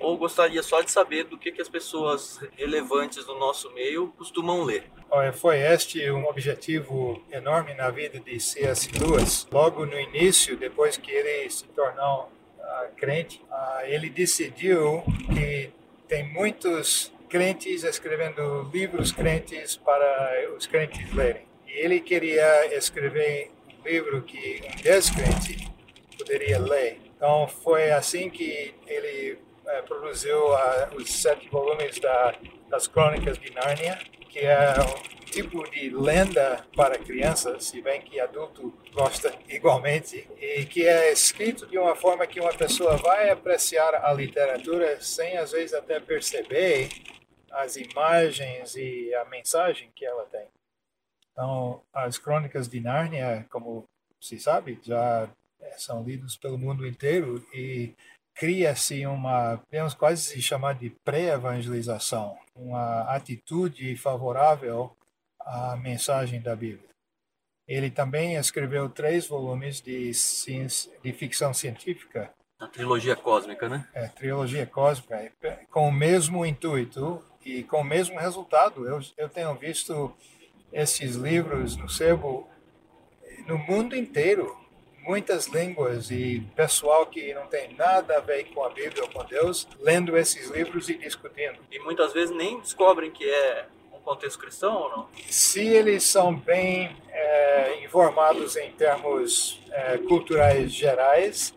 ou 0.00 0.16
gostaria 0.16 0.62
só 0.62 0.80
de 0.80 0.90
saber 0.90 1.24
do 1.24 1.38
que, 1.38 1.52
que 1.52 1.62
as 1.62 1.68
pessoas 1.68 2.40
relevantes 2.56 3.24
do 3.24 3.38
nosso 3.38 3.72
meio 3.72 4.08
costumam 4.16 4.62
ler? 4.62 4.84
Foi 5.34 5.58
este 5.58 6.10
um 6.10 6.26
objetivo 6.26 7.22
enorme 7.30 7.72
na 7.74 7.88
vida 7.90 8.18
de 8.18 8.40
C.S. 8.40 8.90
Lewis. 8.98 9.46
Logo 9.52 9.86
no 9.86 9.98
início, 9.98 10.56
depois 10.56 10.96
que 10.96 11.10
ele 11.10 11.48
se 11.48 11.64
tornou 11.68 12.32
uh, 12.58 12.94
crente, 12.96 13.40
uh, 13.48 13.84
ele 13.84 14.10
decidiu 14.10 15.04
que 15.32 15.70
tem 16.08 16.24
muitos 16.32 17.12
crentes 17.28 17.84
escrevendo 17.84 18.68
livros 18.72 19.12
crentes 19.12 19.76
para 19.76 20.48
os 20.56 20.66
crentes 20.66 21.12
lerem. 21.12 21.46
E 21.66 21.72
ele 21.72 22.00
queria 22.00 22.76
escrever 22.76 23.52
um 23.68 23.88
livro 23.88 24.22
que 24.22 24.62
um 24.64 24.82
descrente 24.82 25.68
poderia 26.18 26.58
ler. 26.58 27.00
Então 27.16 27.46
foi 27.46 27.90
assim 27.90 28.28
que 28.30 28.74
ele 28.86 29.38
é, 29.74 29.82
produziu 29.82 30.52
uh, 30.52 30.94
os 30.96 31.10
sete 31.10 31.48
volumes 31.48 31.98
da, 31.98 32.32
das 32.68 32.86
Crônicas 32.86 33.36
de 33.38 33.52
Nárnia, 33.52 33.98
que 34.28 34.38
é 34.38 34.72
um 34.80 35.24
tipo 35.24 35.68
de 35.68 35.90
lenda 35.90 36.64
para 36.76 36.96
crianças, 36.96 37.64
se 37.64 37.82
bem 37.82 38.00
que 38.00 38.20
adulto 38.20 38.72
gosta 38.92 39.34
igualmente, 39.48 40.28
e 40.38 40.64
que 40.64 40.86
é 40.86 41.12
escrito 41.12 41.66
de 41.66 41.76
uma 41.76 41.96
forma 41.96 42.26
que 42.26 42.40
uma 42.40 42.54
pessoa 42.54 42.96
vai 42.96 43.30
apreciar 43.30 43.94
a 43.96 44.12
literatura 44.12 45.00
sem 45.00 45.36
às 45.36 45.50
vezes 45.50 45.74
até 45.74 45.98
perceber 45.98 46.88
as 47.50 47.76
imagens 47.76 48.76
e 48.76 49.12
a 49.14 49.24
mensagem 49.24 49.90
que 49.94 50.04
ela 50.04 50.24
tem. 50.26 50.46
Então, 51.32 51.82
as 51.92 52.16
Crônicas 52.16 52.68
de 52.68 52.80
Nárnia, 52.80 53.44
como 53.50 53.84
se 54.20 54.38
sabe, 54.38 54.78
já 54.82 55.28
são 55.76 56.04
lidos 56.04 56.36
pelo 56.36 56.58
mundo 56.58 56.86
inteiro 56.86 57.44
e 57.52 57.94
cria-se 58.34 59.06
uma, 59.06 59.58
podemos 59.58 59.94
quase 59.94 60.22
se 60.22 60.42
chamar 60.42 60.74
de 60.74 60.90
pré-evangelização, 61.04 62.36
uma 62.54 63.02
atitude 63.02 63.96
favorável 63.96 64.96
à 65.40 65.76
mensagem 65.76 66.40
da 66.40 66.56
Bíblia. 66.56 66.88
Ele 67.66 67.90
também 67.90 68.36
escreveu 68.36 68.88
três 68.88 69.26
volumes 69.26 69.80
de, 69.80 70.10
de 71.02 71.12
ficção 71.12 71.54
científica. 71.54 72.30
A 72.58 72.66
trilogia 72.66 73.16
cósmica, 73.16 73.68
né? 73.68 73.88
É, 73.94 74.06
trilogia 74.08 74.66
cósmica, 74.66 75.32
com 75.70 75.88
o 75.88 75.92
mesmo 75.92 76.44
intuito 76.44 77.24
e 77.44 77.62
com 77.64 77.80
o 77.80 77.84
mesmo 77.84 78.18
resultado. 78.18 78.86
Eu, 78.86 79.00
eu 79.16 79.28
tenho 79.28 79.54
visto 79.54 80.14
esses 80.72 81.14
livros 81.14 81.76
no 81.76 81.88
sebo 81.88 82.48
no 83.46 83.58
mundo 83.58 83.94
inteiro 83.96 84.63
muitas 85.04 85.46
línguas 85.46 86.10
e 86.10 86.42
pessoal 86.56 87.06
que 87.06 87.32
não 87.34 87.46
tem 87.46 87.74
nada 87.74 88.16
a 88.16 88.20
ver 88.20 88.44
com 88.46 88.64
a 88.64 88.70
Bíblia 88.70 89.02
ou 89.02 89.08
com 89.10 89.24
Deus, 89.24 89.68
lendo 89.80 90.16
esses 90.16 90.50
livros 90.50 90.88
e 90.88 90.94
discutindo. 90.94 91.58
E 91.70 91.78
muitas 91.80 92.12
vezes 92.12 92.34
nem 92.34 92.58
descobrem 92.60 93.10
que 93.10 93.28
é 93.28 93.66
um 93.92 94.00
contexto 94.00 94.38
cristão 94.38 94.74
ou 94.74 94.90
não? 94.90 95.08
Se 95.26 95.64
eles 95.66 96.02
são 96.04 96.34
bem 96.34 96.96
é, 97.10 97.84
informados 97.84 98.56
em 98.56 98.70
termos 98.72 99.60
é, 99.70 99.98
culturais 99.98 100.72
gerais, 100.72 101.54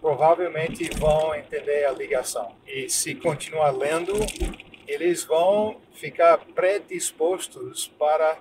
provavelmente 0.00 0.88
vão 0.98 1.34
entender 1.34 1.84
a 1.84 1.92
ligação. 1.92 2.54
E 2.66 2.88
se 2.88 3.14
continuar 3.14 3.70
lendo, 3.70 4.14
eles 4.86 5.24
vão 5.24 5.80
ficar 5.92 6.38
predispostos 6.38 7.88
para 7.98 8.38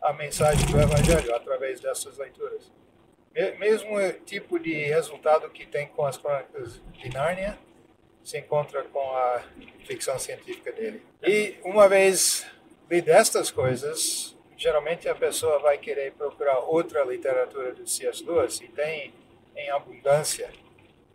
a 0.00 0.12
mensagem 0.14 0.64
do 0.66 0.80
Evangelho 0.80 1.34
através 1.34 1.80
dessas 1.80 2.16
leituras. 2.16 2.79
Mesmo 3.58 3.96
tipo 4.26 4.58
de 4.58 4.72
resultado 4.72 5.48
que 5.50 5.64
tem 5.66 5.86
com 5.88 6.04
as 6.04 6.18
crônicas 6.18 6.80
de 6.92 7.08
Nárnia, 7.08 7.58
se 8.22 8.38
encontra 8.38 8.82
com 8.84 9.00
a 9.16 9.42
ficção 9.86 10.18
científica 10.18 10.72
dele. 10.72 11.02
E 11.22 11.56
uma 11.64 11.88
vez 11.88 12.46
lido 12.90 13.08
estas 13.08 13.50
coisas, 13.50 14.36
geralmente 14.56 15.08
a 15.08 15.14
pessoa 15.14 15.58
vai 15.60 15.78
querer 15.78 16.12
procurar 16.12 16.58
outra 16.58 17.04
literatura 17.04 17.72
do 17.72 17.86
C.S. 17.86 18.24
Lewis, 18.24 18.60
e 18.60 18.68
tem 18.68 19.14
em 19.56 19.70
abundância. 19.70 20.50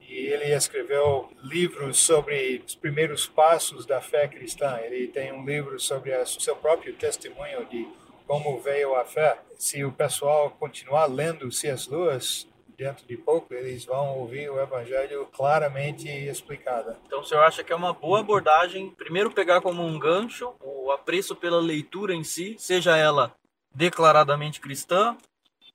E 0.02 0.28
ele 0.28 0.54
escreveu 0.54 1.30
livros 1.44 2.00
sobre 2.00 2.64
os 2.66 2.76
primeiros 2.76 3.28
passos 3.28 3.86
da 3.86 4.00
fé 4.00 4.28
cristã. 4.28 4.80
Ele 4.84 5.08
tem 5.08 5.32
um 5.34 5.44
livro 5.44 5.80
sobre 5.80 6.16
o 6.16 6.26
seu 6.26 6.56
próprio 6.56 6.94
testemunho 6.96 7.66
de 7.66 7.88
como 8.28 8.60
veio 8.60 8.96
a 8.96 9.06
fé. 9.06 9.40
Se 9.58 9.84
o 9.84 9.92
pessoal 9.92 10.50
continuar 10.52 11.06
lendo 11.06 11.52
C.S. 11.52 11.90
Lewis, 11.90 12.48
dentro 12.78 13.06
de 13.08 13.18
pouco 13.18 13.54
eles 13.54 13.86
vão 13.86 14.18
ouvir 14.18 14.50
o 14.50 14.60
evangelho 14.60 15.26
claramente 15.28 16.08
explicado. 16.08 16.96
Então 17.06 17.22
o 17.22 17.24
senhor 17.24 17.44
acha 17.44 17.64
que 17.64 17.72
é 17.72 17.76
uma 17.76 17.94
boa 17.94 18.20
abordagem, 18.20 18.90
primeiro 18.92 19.32
pegar 19.32 19.62
como 19.62 19.84
um 19.84 19.98
gancho 19.98 20.54
o 20.62 20.92
apreço 20.92 21.36
pela 21.36 21.60
leitura 21.60 22.14
em 22.14 22.24
si, 22.24 22.56
seja 22.60 22.98
ela 22.98 23.34
declaradamente 23.74 24.62
cristã, 24.62 25.18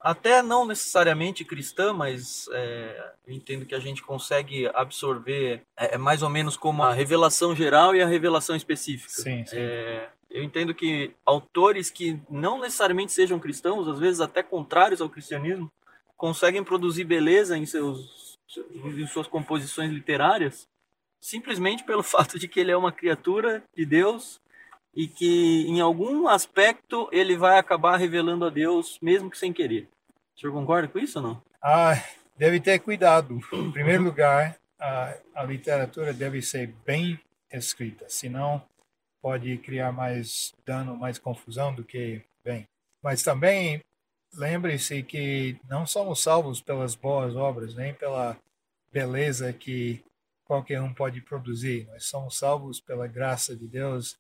até 0.01 0.43
não 0.43 0.67
necessariamente 0.67 1.45
cristã, 1.45 1.93
mas 1.93 2.49
é, 2.53 3.13
eu 3.27 3.35
entendo 3.35 3.67
que 3.67 3.75
a 3.75 3.79
gente 3.79 4.03
consegue 4.03 4.67
absorver 4.73 5.63
é, 5.77 5.95
é, 5.95 5.99
mais 5.99 6.23
ou 6.23 6.31
menos 6.31 6.57
como 6.57 6.83
a 6.83 6.93
revelação 6.93 7.55
geral 7.55 7.95
e 7.95 8.01
a 8.01 8.07
revelação 8.07 8.57
específica. 8.57 9.13
Sim, 9.13 9.45
sim. 9.45 9.57
É, 9.59 10.09
eu 10.31 10.45
entendo 10.45 10.75
que 10.75 11.13
autores 11.27 11.91
que 11.91 12.21
não 12.31 12.61
necessariamente 12.61 13.13
sejam 13.13 13.39
cristãos, 13.39 13.89
às 13.89 13.99
vezes 13.99 14.21
até 14.21 14.43
contrários 14.43 15.01
ao 15.01 15.09
cristianismo, 15.09 15.71
conseguem 16.17 16.63
produzir 16.63 17.05
beleza 17.05 17.59
em, 17.59 17.67
seus, 17.67 18.39
em 18.57 19.07
suas 19.07 19.27
composições 19.27 19.91
literárias, 19.91 20.69
simplesmente 21.21 21.83
pelo 21.83 22.03
fato 22.05 22.39
de 22.39 22.47
que 22.47 22.61
ele 22.61 22.71
é 22.71 22.77
uma 22.77 22.93
criatura 22.93 23.63
de 23.77 23.85
Deus 23.85 24.41
e 24.95 25.09
que 25.09 25.67
em 25.67 25.81
algum 25.81 26.29
aspecto 26.29 27.09
ele 27.11 27.37
vai 27.37 27.59
acabar 27.59 27.97
revelando 27.97 28.45
a 28.45 28.51
Deus, 28.51 28.99
mesmo 29.03 29.31
que 29.31 29.39
sem 29.39 29.53
querer. 29.53 29.89
O 30.37 30.41
senhor 30.41 30.53
concorda 30.53 30.89
com 30.89 30.99
isso 30.99 31.19
ou 31.19 31.25
não? 31.25 31.43
Ah, 31.63 32.03
deve 32.37 32.61
ter 32.61 32.79
cuidado. 32.79 33.39
Em 33.53 33.71
primeiro 33.71 34.03
lugar, 34.03 34.57
a, 34.79 35.15
a 35.35 35.43
literatura 35.45 36.13
deve 36.13 36.41
ser 36.41 36.73
bem 36.85 37.21
escrita, 37.53 38.07
senão 38.09 38.63
pode 39.21 39.57
criar 39.59 39.93
mais 39.93 40.53
dano, 40.65 40.97
mais 40.97 41.19
confusão 41.19 41.75
do 41.75 41.85
que 41.85 42.23
bem. 42.45 42.67
Mas 43.03 43.23
também 43.23 43.83
lembre-se 44.35 45.03
que 45.03 45.57
não 45.69 45.87
somos 45.87 46.23
salvos 46.23 46.61
pelas 46.61 46.95
boas 46.95 47.35
obras, 47.37 47.75
nem 47.75 47.95
pela 47.95 48.37
beleza 48.93 49.53
que 49.53 50.03
qualquer 50.45 50.81
um 50.81 50.93
pode 50.93 51.21
produzir. 51.21 51.87
Nós 51.93 52.07
somos 52.07 52.37
salvos 52.37 52.81
pela 52.81 53.07
graça 53.07 53.55
de 53.55 53.67
Deus 53.67 54.17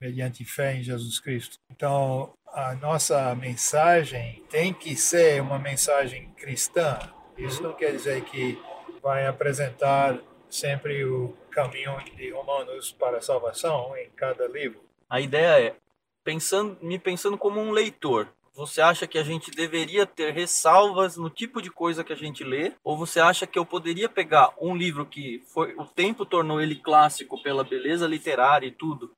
mediante 0.00 0.44
fé 0.44 0.76
em 0.76 0.82
Jesus 0.82 1.18
Cristo. 1.18 1.58
Então, 1.70 2.32
a 2.46 2.74
nossa 2.74 3.34
mensagem 3.34 4.42
tem 4.50 4.72
que 4.72 4.94
ser 4.94 5.40
uma 5.42 5.58
mensagem 5.58 6.30
cristã. 6.32 6.98
Isso 7.36 7.62
não 7.62 7.72
quer 7.74 7.92
dizer 7.92 8.24
que 8.24 8.58
vai 9.02 9.26
apresentar 9.26 10.18
sempre 10.48 11.04
o 11.04 11.34
caminho 11.50 11.96
de 12.16 12.30
Romanos 12.30 12.92
para 12.92 13.18
a 13.18 13.22
salvação 13.22 13.96
em 13.96 14.08
cada 14.10 14.46
livro. 14.46 14.80
A 15.08 15.20
ideia 15.20 15.68
é, 15.68 15.76
pensando, 16.24 16.76
me 16.82 16.98
pensando 16.98 17.38
como 17.38 17.60
um 17.60 17.70
leitor, 17.70 18.28
você 18.54 18.80
acha 18.80 19.06
que 19.06 19.18
a 19.18 19.22
gente 19.22 19.50
deveria 19.50 20.06
ter 20.06 20.32
ressalvas 20.32 21.16
no 21.16 21.28
tipo 21.28 21.60
de 21.60 21.70
coisa 21.70 22.02
que 22.02 22.12
a 22.12 22.16
gente 22.16 22.42
lê? 22.42 22.72
Ou 22.82 22.96
você 22.96 23.20
acha 23.20 23.46
que 23.46 23.58
eu 23.58 23.66
poderia 23.66 24.08
pegar 24.08 24.54
um 24.58 24.74
livro 24.74 25.04
que 25.04 25.42
foi 25.52 25.74
o 25.76 25.84
tempo 25.84 26.24
tornou 26.24 26.60
ele 26.60 26.76
clássico 26.76 27.42
pela 27.42 27.62
beleza 27.62 28.06
literária 28.06 28.66
e 28.66 28.72
tudo, 28.72 29.12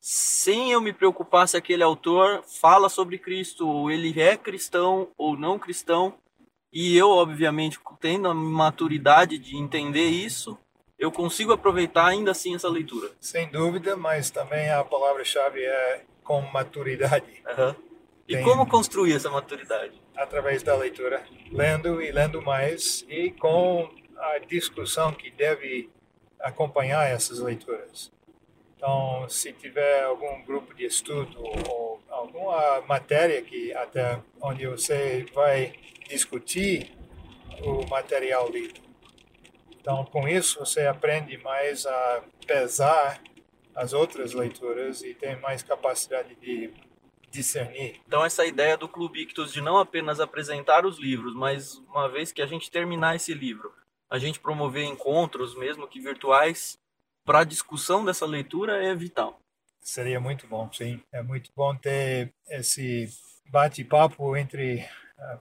sem 0.00 0.72
eu 0.72 0.80
me 0.80 0.92
preocupar 0.92 1.46
se 1.46 1.56
aquele 1.56 1.82
autor 1.82 2.42
fala 2.42 2.88
sobre 2.88 3.18
Cristo, 3.18 3.68
ou 3.68 3.90
ele 3.90 4.20
é 4.20 4.36
cristão 4.36 5.08
ou 5.16 5.36
não 5.36 5.58
cristão, 5.58 6.14
e 6.72 6.96
eu, 6.96 7.10
obviamente, 7.10 7.78
tendo 8.00 8.28
a 8.28 8.34
maturidade 8.34 9.38
de 9.38 9.56
entender 9.56 10.08
isso, 10.08 10.58
eu 11.00 11.10
consigo 11.10 11.52
aproveitar 11.52 12.06
ainda 12.06 12.30
assim 12.30 12.54
essa 12.54 12.68
leitura. 12.68 13.10
Sem 13.18 13.48
dúvida, 13.48 13.96
mas 13.96 14.30
também 14.30 14.70
a 14.70 14.84
palavra-chave 14.84 15.64
é 15.64 16.04
com 16.22 16.42
maturidade. 16.42 17.42
Uhum. 17.56 17.74
E 18.28 18.34
Tem, 18.34 18.44
como 18.44 18.68
construir 18.68 19.14
essa 19.14 19.30
maturidade? 19.30 20.00
Através 20.14 20.62
da 20.62 20.76
leitura, 20.76 21.24
lendo 21.50 22.02
e 22.02 22.12
lendo 22.12 22.42
mais 22.42 23.04
e 23.08 23.30
com 23.30 23.90
a 24.16 24.38
discussão 24.38 25.10
que 25.12 25.30
deve 25.30 25.90
acompanhar 26.38 27.08
essas 27.08 27.38
leituras. 27.40 28.12
Então, 28.76 29.26
se 29.28 29.52
tiver 29.54 30.04
algum 30.04 30.42
grupo 30.44 30.74
de 30.74 30.84
estudo 30.84 31.42
ou 31.42 32.00
alguma 32.10 32.82
matéria 32.82 33.40
que 33.42 33.72
até 33.74 34.20
onde 34.40 34.66
você 34.66 35.26
vai 35.34 35.72
discutir 36.08 36.94
o 37.62 37.86
material 37.88 38.50
lido, 38.50 38.89
então, 39.90 40.04
com 40.04 40.28
isso, 40.28 40.60
você 40.60 40.86
aprende 40.86 41.36
mais 41.38 41.84
a 41.84 42.22
pesar 42.46 43.20
as 43.74 43.92
outras 43.92 44.32
leituras 44.32 45.02
e 45.02 45.14
tem 45.14 45.34
mais 45.40 45.64
capacidade 45.64 46.36
de 46.36 46.72
discernir. 47.28 48.00
Então, 48.06 48.24
essa 48.24 48.46
ideia 48.46 48.76
do 48.76 48.88
Clube 48.88 49.22
Ictus 49.22 49.52
de 49.52 49.60
não 49.60 49.78
apenas 49.78 50.20
apresentar 50.20 50.86
os 50.86 50.96
livros, 50.96 51.34
mas 51.34 51.74
uma 51.88 52.08
vez 52.08 52.30
que 52.30 52.40
a 52.40 52.46
gente 52.46 52.70
terminar 52.70 53.16
esse 53.16 53.34
livro, 53.34 53.72
a 54.08 54.16
gente 54.16 54.38
promover 54.38 54.84
encontros, 54.84 55.56
mesmo 55.56 55.88
que 55.88 55.98
virtuais, 55.98 56.78
para 57.24 57.40
a 57.40 57.44
discussão 57.44 58.04
dessa 58.04 58.24
leitura 58.24 58.84
é 58.84 58.94
vital. 58.94 59.40
Seria 59.80 60.20
muito 60.20 60.46
bom, 60.46 60.70
sim. 60.72 61.02
É 61.10 61.20
muito 61.20 61.50
bom 61.56 61.74
ter 61.74 62.32
esse 62.48 63.08
bate-papo 63.46 64.36
entre 64.36 64.88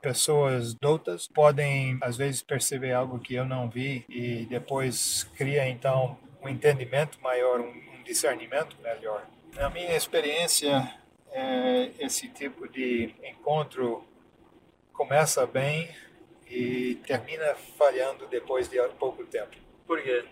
pessoas 0.01 0.73
doutas 0.73 1.27
podem 1.27 1.97
às 2.01 2.17
vezes 2.17 2.41
perceber 2.41 2.93
algo 2.93 3.19
que 3.19 3.35
eu 3.35 3.45
não 3.45 3.69
vi 3.69 4.05
e 4.09 4.45
depois 4.45 5.23
cria 5.35 5.67
então 5.67 6.17
um 6.41 6.49
entendimento 6.49 7.19
maior, 7.21 7.59
um 7.59 8.03
discernimento 8.03 8.75
melhor. 8.81 9.25
Na 9.55 9.69
minha 9.69 9.95
experiência, 9.95 10.93
é, 11.31 11.91
esse 11.99 12.27
tipo 12.29 12.67
de 12.67 13.13
encontro 13.23 14.03
começa 14.93 15.45
bem 15.45 15.89
e 16.49 16.95
termina 17.05 17.55
falhando 17.77 18.27
depois 18.27 18.67
de 18.67 18.77
pouco 18.99 19.23
tempo. 19.25 19.55
Por 19.85 20.01
quê? 20.01 20.25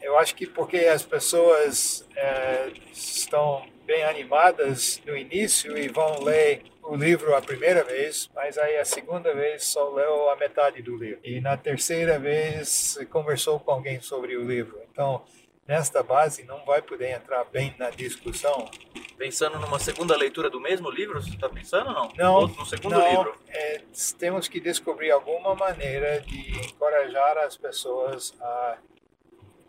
Eu 0.00 0.18
acho 0.18 0.34
que 0.34 0.46
porque 0.46 0.78
as 0.78 1.04
pessoas 1.04 2.08
é, 2.16 2.72
estão 2.92 3.64
bem 3.84 4.02
animadas 4.04 5.00
no 5.06 5.16
início 5.16 5.76
e 5.78 5.88
vão 5.88 6.22
ler 6.22 6.62
o 6.92 6.94
livro 6.94 7.34
a 7.34 7.40
primeira 7.40 7.82
vez, 7.82 8.28
mas 8.34 8.58
aí 8.58 8.76
a 8.76 8.84
segunda 8.84 9.32
vez 9.32 9.64
só 9.64 9.88
leu 9.88 10.28
a 10.28 10.36
metade 10.36 10.82
do 10.82 10.94
livro. 10.94 11.20
E 11.24 11.40
na 11.40 11.56
terceira 11.56 12.18
vez 12.18 12.98
conversou 13.10 13.58
com 13.58 13.70
alguém 13.70 13.98
sobre 14.02 14.36
o 14.36 14.46
livro. 14.46 14.78
Então, 14.92 15.24
nesta 15.66 16.02
base, 16.02 16.44
não 16.44 16.66
vai 16.66 16.82
poder 16.82 17.12
entrar 17.12 17.44
bem 17.44 17.74
na 17.78 17.88
discussão. 17.88 18.70
Pensando 19.16 19.58
numa 19.58 19.78
segunda 19.78 20.14
leitura 20.14 20.50
do 20.50 20.60
mesmo 20.60 20.90
livro, 20.90 21.22
você 21.22 21.30
está 21.30 21.48
pensando 21.48 21.88
ou 21.88 21.94
não? 21.94 22.08
Não. 22.14 22.46
No 22.48 22.66
segundo 22.66 22.98
não, 22.98 23.08
livro? 23.08 23.38
É, 23.48 23.80
temos 24.18 24.46
que 24.46 24.60
descobrir 24.60 25.12
alguma 25.12 25.54
maneira 25.54 26.20
de 26.20 26.58
encorajar 26.66 27.38
as 27.38 27.56
pessoas 27.56 28.34
a 28.38 28.76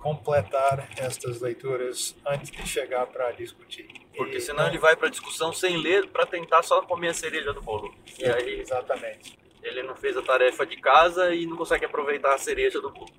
completar 0.04 0.90
estas 0.98 1.40
leituras 1.40 2.14
antes 2.28 2.52
de 2.52 2.68
chegar 2.68 3.08
para 3.08 3.32
discutir. 3.32 3.88
Porque 4.16 4.38
E 4.38 4.42
senão 4.42 4.64
não- 4.66 4.68
ele 4.70 4.78
vai 4.78 4.96
para 4.98 5.08
a 5.08 5.10
discussão 5.10 5.54
sem 5.54 5.78
ler 5.78 6.08
para 6.10 6.26
tentar 6.26 6.62
só 6.62 6.82
comer 6.82 7.08
a 7.10 7.14
cereja 7.14 7.54
do 7.54 7.62
bolo. 7.62 7.96
E 8.20 8.26
aí 8.26 8.60
Exatamente. 8.60 9.40
ele 9.64 9.82
não 9.82 9.96
fez 9.96 10.18
a 10.18 10.22
tarefa 10.22 10.66
de 10.66 10.76
casa 10.76 11.34
e 11.34 11.46
não 11.46 11.56
consegue 11.56 11.86
aproveitar 11.86 12.34
a 12.36 12.38
cereja 12.38 12.82
do 12.82 12.90
bolo. 12.92 13.10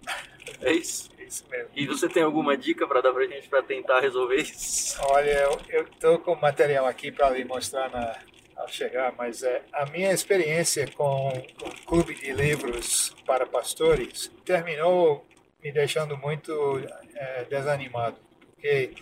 É 0.61 0.73
isso. 0.73 1.11
Isso 1.19 1.43
mesmo. 1.51 1.71
E 1.75 1.87
você 1.87 2.07
tem 2.07 2.23
alguma 2.23 2.55
dica 2.55 2.87
para 2.87 3.01
dar 3.01 3.11
pra 3.13 3.27
gente 3.27 3.49
para 3.49 3.63
tentar 3.63 4.01
resolver 4.01 4.37
isso? 4.37 4.95
Olha, 5.09 5.49
eu 5.71 5.83
estou 5.85 6.19
com 6.19 6.35
material 6.37 6.85
aqui 6.87 7.11
para 7.11 7.31
lhe 7.31 7.45
mostrar 7.47 7.89
na, 7.91 8.15
ao 8.55 8.69
chegar, 8.69 9.15
mas 9.17 9.43
é, 9.43 9.63
a 9.73 9.87
minha 9.87 10.13
experiência 10.13 10.87
com 10.95 11.29
o 11.63 11.87
clube 11.87 12.15
de 12.15 12.31
livros 12.31 13.17
para 13.27 13.47
pastores 13.47 14.31
terminou 14.45 15.27
me 15.65 15.73
deixando 15.73 16.17
muito 16.19 16.79
é, 17.15 17.45
desanimado, 17.45 18.17
porque 18.51 18.93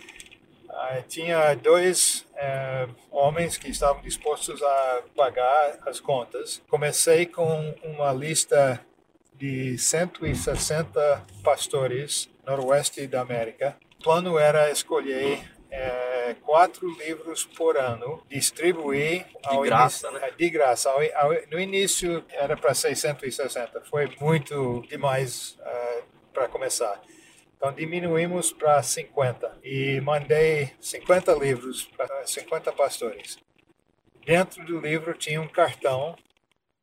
ah, 0.69 1.03
tinha 1.07 1.53
dois 1.55 2.25
é, 2.35 2.87
homens 3.11 3.57
que 3.57 3.69
estavam 3.69 4.01
dispostos 4.01 4.63
a 4.63 5.03
pagar 5.15 5.77
as 5.85 5.99
contas. 5.99 6.63
Comecei 6.69 7.25
com 7.25 7.75
uma 7.83 8.13
lista 8.13 8.79
de 9.35 9.77
160 9.77 11.25
pastores 11.43 12.29
noroeste 12.45 13.05
da 13.07 13.21
América. 13.21 13.77
O 13.99 14.03
plano 14.03 14.37
era 14.39 14.69
escolher 14.71 15.39
eh, 15.71 16.35
quatro 16.41 16.87
livros 16.99 17.45
por 17.45 17.77
ano, 17.77 18.21
distribuir 18.29 19.25
ao 19.43 19.61
graça, 19.61 20.11
né? 20.11 20.19
eh, 20.23 20.31
de 20.37 20.49
graça. 20.49 20.89
Ao- 20.89 20.99
ao- 21.15 21.47
no 21.49 21.59
início 21.59 22.23
era 22.29 22.55
para 22.55 22.73
660, 22.73 23.81
foi 23.81 24.09
muito 24.19 24.83
demais 24.87 25.57
para 26.33 26.47
começar. 26.47 27.01
Então 27.55 27.71
diminuímos 27.71 28.51
para 28.51 28.83
50 28.83 29.59
e 29.63 30.01
mandei 30.01 30.71
50 30.81 31.33
livros 31.35 31.85
para 31.95 32.27
50 32.27 32.73
pastores. 32.73 33.37
Dentro 34.25 34.65
do 34.65 34.79
livro 34.79 35.13
tinha 35.13 35.41
um 35.41 35.47
cartão 35.47 36.15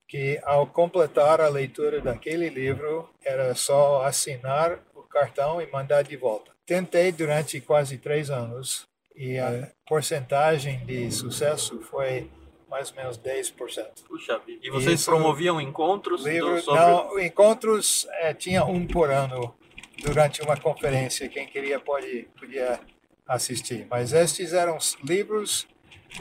que 0.08 0.40
ao 0.42 0.66
completar 0.66 1.40
a 1.40 1.48
leitura 1.48 2.00
daquele 2.00 2.48
livro 2.48 3.08
era 3.22 3.54
só 3.54 4.04
assinar 4.04 4.80
o 4.94 5.02
cartão 5.02 5.60
e 5.60 5.70
mandar 5.70 6.02
de 6.02 6.16
volta. 6.16 6.50
Tentei 6.66 7.12
durante 7.12 7.60
quase 7.60 7.98
três 7.98 8.30
anos 8.30 8.86
e 9.14 9.38
a 9.38 9.70
porcentagem 9.86 10.84
de 10.84 11.10
sucesso 11.12 11.80
foi 11.82 12.30
mais 12.70 12.90
ou 12.90 12.96
menos 12.96 13.18
10%. 13.18 14.04
Puxa 14.06 14.38
vida. 14.38 14.60
E 14.62 14.70
vocês 14.70 15.00
Isso- 15.00 15.10
promoviam 15.10 15.60
encontros 15.60 16.22
do- 16.22 16.28
Livro, 16.30 16.60
sobre... 16.62 16.80
não, 16.80 17.18
encontros 17.20 18.06
eh, 18.20 18.32
tinha 18.32 18.64
um 18.64 18.86
por 18.86 19.10
ano 19.10 19.54
durante 20.02 20.40
uma 20.42 20.56
conferência. 20.56 21.28
Quem 21.28 21.46
queria 21.46 21.78
pode 21.80 22.28
podia 22.38 22.80
assistir. 23.26 23.86
Mas 23.90 24.12
estes 24.12 24.52
eram 24.52 24.76
os 24.76 24.96
livros 25.04 25.66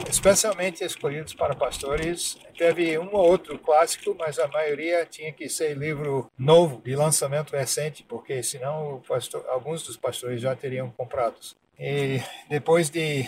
especialmente 0.08 0.84
escolhidos 0.84 1.34
para 1.34 1.54
pastores. 1.54 2.38
Teve 2.56 2.98
um 2.98 3.08
ou 3.14 3.26
outro 3.28 3.58
clássico, 3.58 4.14
mas 4.18 4.38
a 4.38 4.46
maioria 4.48 5.04
tinha 5.06 5.32
que 5.32 5.48
ser 5.48 5.76
livro 5.76 6.30
novo, 6.38 6.80
de 6.84 6.94
lançamento 6.94 7.50
recente, 7.56 8.04
porque 8.04 8.42
senão 8.42 9.02
pastor, 9.08 9.44
alguns 9.48 9.82
dos 9.82 9.96
pastores 9.96 10.40
já 10.40 10.54
teriam 10.54 10.90
comprados. 10.90 11.56
E 11.78 12.20
depois 12.48 12.90
de 12.90 13.24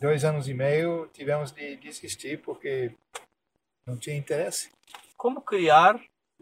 dois 0.00 0.24
anos 0.24 0.48
e 0.48 0.54
meio, 0.54 1.08
tivemos 1.12 1.50
de 1.50 1.76
desistir 1.76 2.40
porque 2.40 2.92
não 3.86 3.96
tinha 3.96 4.16
interesse. 4.16 4.70
Como 5.16 5.40
criar 5.40 6.00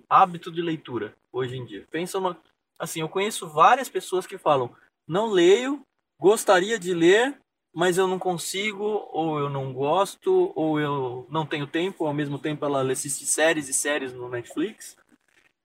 hábito 0.09 0.51
de 0.51 0.61
leitura 0.61 1.15
hoje 1.33 1.57
em 1.57 1.65
dia? 1.65 1.85
Pensa 1.91 2.19
uma... 2.19 2.37
Assim, 2.79 3.01
eu 3.01 3.09
conheço 3.09 3.49
várias 3.49 3.89
pessoas 3.89 4.27
que 4.27 4.37
falam, 4.37 4.75
não 5.09 5.31
leio, 5.31 5.81
gostaria 6.21 6.79
de 6.79 6.93
ler, 6.93 7.39
mas 7.75 7.97
eu 7.97 8.07
não 8.07 8.19
consigo, 8.19 8.85
ou 9.13 9.39
eu 9.39 9.49
não 9.49 9.73
gosto, 9.73 10.53
ou 10.55 10.79
eu 10.79 11.27
não 11.31 11.47
tenho 11.47 11.67
tempo, 11.67 12.07
ao 12.07 12.13
mesmo 12.13 12.39
tempo 12.39 12.65
ela 12.65 12.83
assiste 12.93 13.25
séries 13.25 13.69
e 13.69 13.75
séries 13.75 14.13
no 14.13 14.29
Netflix. 14.29 14.97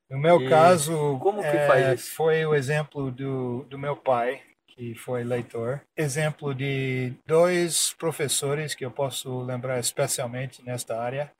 No 0.09 0.17
meu 0.19 0.41
E 0.41 0.49
caso, 0.49 1.17
como 1.19 1.41
que 1.41 1.47
é, 1.47 1.67
faz 1.67 1.99
isso? 1.99 2.15
foi 2.15 2.45
o 2.45 2.53
exemplo 2.53 3.11
do, 3.11 3.63
do 3.63 3.77
meu 3.77 3.95
pai, 3.95 4.41
que 4.75 4.95
foi 4.95 5.23
leitor. 5.23 5.81
Exemplo 5.97 6.53
de 6.53 7.13
dois 7.25 7.93
professores 7.93 8.73
que 8.75 8.85
eu 8.85 8.91
posso 8.91 9.41
lembrar 9.41 9.79
especialmente 9.79 10.63
nesta 10.63 10.99
área, 11.01 11.31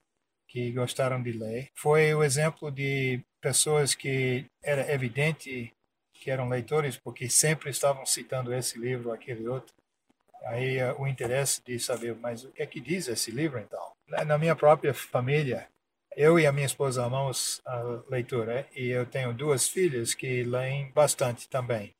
que 0.47 0.71
gostaram 0.71 1.21
de 1.21 1.31
ler. 1.31 1.69
Foi 1.75 2.13
o 2.13 2.23
exemplo 2.23 2.69
de 2.71 3.21
pessoas 3.41 3.95
que 3.95 4.45
era 4.63 4.91
evidente 4.93 5.71
que 6.13 6.29
eram 6.29 6.47
leitores, 6.47 6.97
porque 6.97 7.27
sempre 7.29 7.71
estavam 7.71 8.05
citando 8.05 8.53
esse 8.53 8.77
livro, 8.77 9.11
aquele 9.11 9.47
outro. 9.47 9.73
Aí 10.45 10.77
eh, 10.77 10.93
o 10.97 11.07
interesse 11.07 11.61
de 11.65 11.79
saber, 11.79 12.15
mas 12.15 12.43
o 12.43 12.51
que 12.51 12.61
é 12.61 12.65
que 12.67 12.79
diz 12.79 13.07
esse 13.07 13.31
livro 13.31 13.59
então? 13.59 13.91
Na- 14.07 14.37
minha 14.37 14.55
própria 14.55 14.93
família, 14.93 15.67
eu 16.15 16.39
e 16.39 16.45
a 16.45 16.51
minha 16.51 16.65
esposa 16.65 17.05
amamos 17.05 17.61
a 17.65 18.03
leitura 18.09 18.67
e 18.75 18.89
eu 18.89 19.05
tenho 19.05 19.33
duas 19.33 19.67
filhas 19.67 20.13
que 20.13 20.43
leem 20.43 20.91
bastante 20.91 21.47
também. 21.49 21.93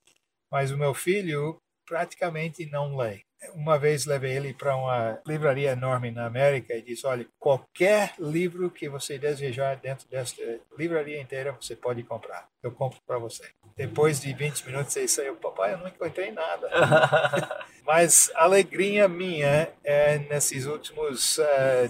Mas 0.52 0.72
o 0.72 0.78
meu 0.78 0.94
filho 0.94 1.58
praticamente 1.86 2.66
não 2.66 2.96
lê. 2.96 3.22
Uma 3.56 3.78
vez 3.78 4.06
levei 4.06 4.38
ele 4.38 4.54
para 4.54 4.76
uma 4.76 5.20
livraria 5.26 5.72
enorme 5.72 6.12
na 6.12 6.28
América 6.28 6.76
e 6.76 6.82
disse: 6.82 7.08
Olha, 7.08 7.26
qualquer 7.40 8.14
livro 8.20 8.70
que 8.70 8.88
você 8.88 9.18
desejar 9.18 9.78
dentro 9.78 10.08
desta 10.08 10.42
livraria 10.78 11.20
inteira 11.20 11.52
você 11.60 11.76
pode 11.76 12.04
comprar. 12.04 12.48
Eu 12.62 12.72
compro 12.72 13.00
para 13.06 13.18
você. 13.18 13.50
Depois 13.76 14.22
de 14.22 14.32
20 14.32 14.68
minutos 14.68 14.96
ele 14.96 15.08
saiu: 15.08 15.36
Papai, 15.38 15.74
eu 15.74 15.80
não 15.80 15.88
encontrei 15.88 16.32
nada. 16.32 16.70
Mas 17.84 18.32
a 18.36 18.44
alegria 18.44 19.08
minha 19.08 19.74
é 19.84 20.20
nesses 20.20 20.68
últimos 20.68 21.40
eh, 21.40 21.90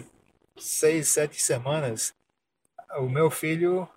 seis, 0.58 1.10
sete 1.10 1.41
semanas, 1.41 2.13
o 2.97 3.10
meu 3.10 3.30
filho 3.30 3.89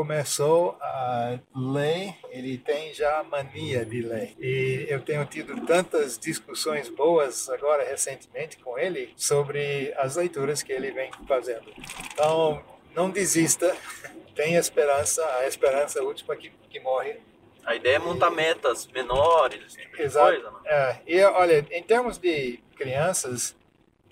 começou 0.00 0.78
a 0.80 1.38
ler, 1.54 2.14
ele 2.30 2.56
tem 2.56 2.94
já 2.94 3.22
mania 3.22 3.84
de 3.84 4.00
ler. 4.00 4.34
E 4.40 4.86
eu 4.88 4.98
tenho 5.02 5.26
tido 5.26 5.66
tantas 5.66 6.18
discussões 6.18 6.88
boas 6.88 7.50
agora 7.50 7.84
recentemente 7.84 8.56
com 8.56 8.78
ele 8.78 9.12
sobre 9.14 9.92
as 9.98 10.16
leituras 10.16 10.62
que 10.62 10.72
ele 10.72 10.90
vem 10.90 11.10
fazendo. 11.28 11.70
Então, 12.10 12.64
não 12.94 13.10
desista, 13.10 13.76
tenha 14.34 14.58
esperança, 14.58 15.22
a 15.36 15.46
esperança 15.46 15.98
é 15.98 16.02
a 16.02 16.04
última 16.06 16.34
que, 16.34 16.50
que 16.70 16.80
morre. 16.80 17.18
A 17.66 17.74
ideia 17.74 17.96
é 17.96 17.98
montar 17.98 18.30
metas 18.30 18.86
menores, 18.86 19.74
tipo 19.74 20.00
Exato. 20.00 20.32
coisa, 20.32 20.50
né? 20.50 20.58
É, 20.64 20.96
e 21.06 21.22
olha, 21.24 21.66
em 21.70 21.82
termos 21.82 22.16
de 22.16 22.58
crianças, 22.74 23.54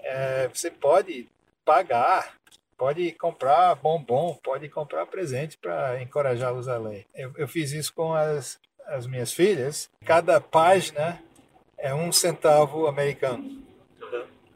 é, 0.01 0.51
você 0.53 0.71
pode 0.71 1.27
pagar, 1.65 2.38
pode 2.79 3.11
comprar 3.13 3.75
bombom, 3.75 4.39
pode 4.43 4.69
comprar 4.69 5.05
presente 5.07 5.59
para 5.59 6.01
encorajá-los 6.01 6.69
a 6.69 6.79
ler. 6.79 7.05
Eu, 7.15 7.33
eu 7.37 7.49
fiz 7.49 7.73
isso 7.73 7.93
com 7.93 8.15
as, 8.15 8.59
as 8.87 9.07
minhas 9.07 9.33
filhas. 9.33 9.91
Cada 10.07 10.41
página 10.41 11.21
é 11.77 11.93
um 11.93 12.13
centavo 12.13 12.87
americano. 12.87 13.67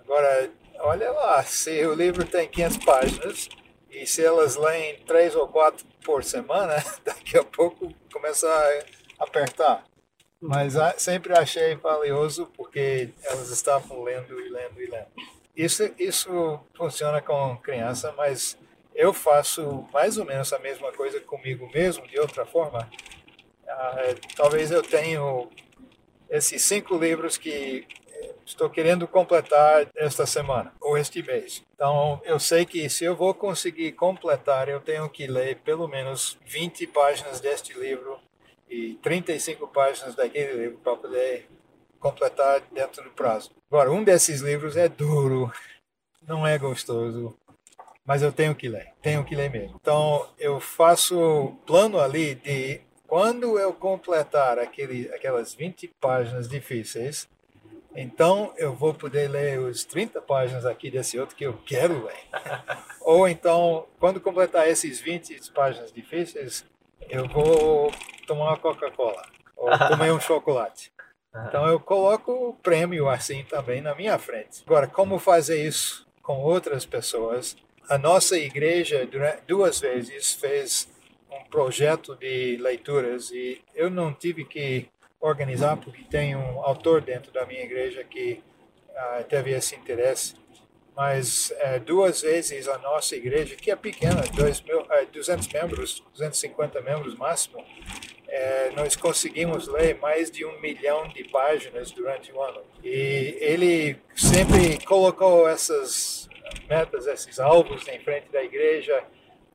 Agora, 0.01 0.51
olha 0.79 1.11
lá, 1.11 1.43
se 1.43 1.85
o 1.85 1.95
livro 1.95 2.25
tem 2.25 2.49
500 2.49 2.77
páginas 2.85 3.49
e 3.91 4.07
se 4.07 4.25
elas 4.25 4.57
leem 4.57 5.01
três 5.05 5.35
ou 5.35 5.49
quatro 5.49 5.85
por 6.05 6.23
semana, 6.23 6.77
daqui 7.05 7.37
a 7.37 7.45
pouco 7.45 7.93
começa 8.13 8.47
a 9.19 9.25
apertar. 9.25 9.85
mas 10.41 10.77
ah, 10.77 10.95
sempre 10.97 11.33
achei 11.33 11.75
valioso 11.75 12.47
porque 12.57 13.11
elas 13.25 13.51
estavam 13.51 14.03
lendo 14.03 14.41
e 14.41 14.49
lendo 14.49 14.81
e 14.81 14.87
lendo. 14.87 15.42
Isso, 15.57 15.91
isso 15.99 16.61
funciona 16.75 17.21
com 17.21 17.57
criança, 17.59 18.13
mas 18.17 18.59
eu 18.95 19.13
faço 19.13 19.87
mais 19.93 20.17
ou 20.17 20.25
menos 20.25 20.53
a 20.53 20.59
mesma 20.59 20.93
coisa 20.93 21.21
comigo 21.21 21.69
mesmo, 21.73 22.07
de 22.07 22.19
outra 22.19 22.47
forma. 22.47 22.89
Ah, 23.69 24.15
talvez 24.37 24.71
eu 24.71 24.83
tenha 24.83 25.21
esses 26.31 26.63
cinco 26.63 26.97
livros 26.97 27.37
que 27.37 27.87
estou 28.45 28.69
querendo 28.71 29.07
completar 29.07 29.89
esta 29.95 30.27
semana 30.27 30.73
ou 30.81 30.97
este 30.97 31.23
mês. 31.23 31.63
Então, 31.75 32.21
eu 32.25 32.39
sei 32.39 32.65
que 32.65 32.89
se 32.89 33.05
eu 33.05 33.15
vou 33.15 33.35
conseguir 33.35 33.93
completar, 33.93 34.69
eu 34.69 34.81
tenho 34.81 35.09
que 35.09 35.27
ler 35.27 35.59
pelo 35.59 35.89
menos 35.89 36.39
20 36.47 36.87
páginas 36.89 37.41
deste 37.41 37.73
livro 37.79 38.19
e 38.69 38.95
35 39.03 39.67
páginas 39.69 40.15
daquele 40.15 40.55
livro 40.55 40.79
para 40.79 40.97
poder 40.97 41.49
completar 42.01 42.61
dentro 42.73 43.05
do 43.05 43.11
prazo. 43.11 43.51
Agora, 43.73 43.91
um 43.91 44.05
desses 44.05 44.43
livros 44.43 44.77
é 44.77 44.87
duro, 44.87 45.51
não 46.29 46.47
é 46.47 46.59
gostoso, 46.59 47.35
mas 48.05 48.21
eu 48.21 48.31
tenho 48.31 48.55
que 48.55 48.69
ler, 48.69 48.93
tenho 49.01 49.25
que 49.25 49.35
ler 49.35 49.49
mesmo. 49.49 49.79
Então, 49.81 50.29
eu 50.39 50.61
faço 50.61 51.57
plano 51.65 51.99
ali 51.99 52.35
de 52.35 52.83
quando 53.07 53.59
eu 53.59 53.73
completar 53.73 54.59
aquele, 54.59 55.11
aquelas 55.15 55.55
20 55.55 55.91
páginas 55.99 56.51
difíceis, 56.51 57.27
então 57.97 58.53
eu 58.59 58.75
vou 58.75 58.93
poder 58.93 59.31
ler 59.31 59.59
os 59.59 59.87
30 59.87 60.21
páginas 60.21 60.67
aqui 60.67 60.91
desse 60.91 61.19
outro 61.19 61.35
que 61.35 61.47
eu 61.47 61.55
quero 61.65 62.05
ler. 62.05 62.29
Ou 63.01 63.27
então, 63.27 63.87
quando 63.99 64.21
completar 64.21 64.69
esses 64.69 65.01
20 65.01 65.51
páginas 65.51 65.91
difíceis, 65.91 66.63
eu 67.09 67.27
vou 67.27 67.91
tomar 68.27 68.51
uma 68.51 68.59
Coca-Cola 68.59 69.23
ou 69.57 69.71
comer 69.89 70.13
um 70.13 70.21
chocolate. 70.21 70.92
Então 71.35 71.67
eu 71.67 71.81
coloco 71.81 72.31
o 72.31 72.55
prêmio 72.55 73.09
assim 73.09 73.43
também 73.45 73.81
na 73.81 73.95
minha 73.95 74.19
frente. 74.19 74.63
Agora, 74.67 74.87
como 74.87 75.19
fazer 75.19 75.67
isso 75.67 76.07
com 76.23 76.41
outras 76.41 76.85
pessoas? 76.85 77.57
A 77.89 77.97
nossa 77.97 78.37
igreja 78.37 79.09
duas 79.47 79.81
vezes 79.81 80.35
fez 80.35 80.89
um 81.31 81.43
projeto 81.45 82.15
de 82.17 82.57
leituras 82.59 83.31
e 83.31 83.63
eu 83.75 83.91
não 83.91 84.13
tive 84.13 84.45
que 84.45 84.89
organizar, 85.21 85.77
porque 85.77 86.03
tem 86.05 86.37
um 86.37 86.61
autor 86.63 87.01
dentro 87.01 87.33
da 87.33 87.47
minha 87.47 87.63
igreja 87.63 88.05
que 88.05 88.43
uh, 88.91 89.25
teve 89.25 89.53
esse 89.53 89.75
interesse. 89.77 90.35
Mas 90.95 91.51
uh, 91.51 91.81
duas 91.81 92.21
vezes 92.21 92.69
a 92.69 92.77
nossa 92.79 93.17
igreja, 93.17 93.57
que 93.57 93.71
é 93.71 93.77
pequena, 93.77 94.23
mil, 94.67 94.81
uh, 94.81 94.93
eh, 94.93 95.07
200 95.07 95.49
membros, 95.49 96.05
250 96.13 96.81
membros 96.83 97.15
máximo, 97.15 97.65
nós 98.75 98.97
conseguimos 98.97 99.69
ler 99.69 99.99
mais 99.99 100.31
de 100.31 100.45
um 100.45 100.59
milhão 100.61 101.07
de 101.09 101.25
páginas 101.25 101.91
durante 101.91 102.33
o 102.33 102.43
ano. 102.43 102.63
E 102.83 103.37
ele 103.41 103.97
sempre 104.17 104.79
colocou 104.85 105.49
essas 105.49 106.29
metas, 106.69 107.07
esses 107.07 107.39
alvos 107.39 107.87
em 107.89 108.01
frente 108.01 108.31
da 108.31 108.43
igreja 108.43 109.05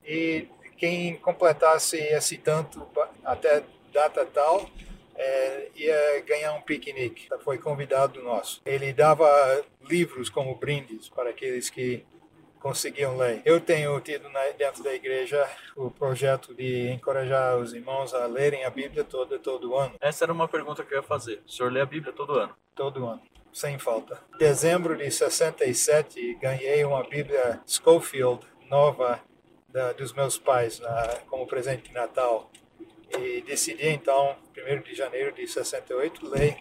e 0.05 0.47
quem 0.77 1.15
completasse 1.17 1.97
esse 1.97 2.37
tanto 2.37 2.87
até 3.25 3.63
data 3.91 4.25
tal 4.25 4.69
é, 5.15 5.69
ia 5.75 6.21
ganhar 6.21 6.53
um 6.53 6.61
piquenique. 6.61 7.27
Foi 7.43 7.57
convidado 7.57 8.21
nosso. 8.21 8.61
Ele 8.65 8.93
dava 8.93 9.27
livros 9.89 10.29
como 10.29 10.55
brindes 10.55 11.09
para 11.09 11.31
aqueles 11.31 11.69
que 11.69 12.05
conseguiam 12.59 13.17
ler. 13.17 13.41
Eu 13.45 13.59
tenho 13.59 13.99
tido 13.99 14.29
na, 14.29 14.39
dentro 14.57 14.83
da 14.83 14.93
igreja 14.93 15.47
o 15.75 15.89
projeto 15.89 16.53
de 16.53 16.89
encorajar 16.89 17.57
os 17.57 17.73
irmãos 17.73 18.13
a 18.13 18.25
lerem 18.25 18.65
a 18.65 18.69
Bíblia 18.69 19.03
toda 19.03 19.39
todo 19.39 19.75
ano. 19.75 19.95
Essa 19.99 20.25
era 20.25 20.33
uma 20.33 20.47
pergunta 20.47 20.83
que 20.83 20.93
eu 20.93 20.97
ia 20.97 21.03
fazer. 21.03 21.41
O 21.45 21.51
senhor 21.51 21.71
lê 21.71 21.81
a 21.81 21.85
Bíblia 21.85 22.13
todo 22.13 22.33
ano? 22.33 22.55
Todo 22.75 23.05
ano. 23.05 23.21
Sem 23.53 23.79
falta. 23.79 24.21
Dezembro 24.37 24.95
de 24.95 25.09
67, 25.09 26.35
ganhei 26.35 26.83
uma 26.83 27.03
Bíblia 27.03 27.59
Schofield 27.65 28.45
nova 28.69 29.19
da, 29.69 29.93
dos 29.93 30.13
meus 30.13 30.37
pais 30.37 30.79
na, 30.79 31.19
como 31.27 31.47
presente 31.47 31.89
de 31.89 31.93
Natal 31.93 32.51
e 33.17 33.41
decidi 33.41 33.87
então, 33.87 34.35
1 34.55 34.81
de 34.81 34.93
janeiro 34.93 35.33
de 35.33 35.47
68, 35.47 36.27
ler 36.29 36.57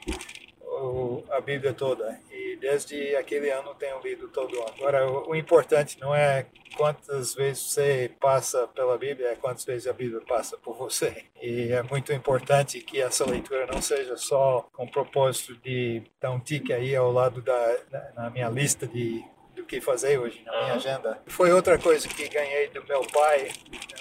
o, 0.63 1.25
a 1.31 1.41
Bíblia 1.41 1.73
toda. 1.73 2.21
E 2.31 2.36
desde 2.57 3.15
aquele 3.17 3.51
ano 3.51 3.75
tenho 3.75 4.01
lido 4.01 4.29
todo 4.29 4.59
ano. 4.59 4.75
Agora, 4.77 5.07
o, 5.11 5.31
o, 5.31 5.37
importante 5.37 6.01
não 6.01 6.15
é 6.15 6.47
quantas 6.77 7.35
vezes 7.35 7.63
você 7.63 8.11
passa 8.21 8.67
pela 8.69 8.99
Bíblia, 8.99 9.29
é 9.29 9.37
quantas 9.37 9.65
vezes 9.65 9.87
a 9.87 9.93
Bíblia 9.93 10.21
passa 10.27 10.57
por 10.57 10.77
você. 10.77 11.25
E 11.41 11.73
é 11.73 11.83
muito 11.83 12.13
importante 12.13 12.81
que 12.81 13.01
essa 13.01 13.29
leitura 13.29 13.67
não 13.67 13.81
seja 13.81 14.17
só 14.17 14.69
com 14.73 14.85
o 14.85 14.91
propósito 14.91 15.57
de 15.57 16.03
dar 16.21 16.31
um 16.31 16.41
tique 16.41 16.73
aí 16.73 16.95
ao 16.95 17.13
lado 17.13 17.41
da 17.41 17.77
na 18.15 18.31
minha 18.31 18.49
lista 18.49 18.87
de 18.87 19.25
do 19.57 19.65
que 19.65 19.81
fazer 19.81 20.19
hoje 20.19 20.43
na 20.45 20.53
minha 20.53 20.75
agenda. 20.75 21.23
Foi 21.27 21.51
outra 21.51 21.79
coisa 21.79 22.07
que 22.07 22.29
ganhei 22.29 22.69
do 22.69 22.85
meu 22.85 23.01
pai. 23.11 23.51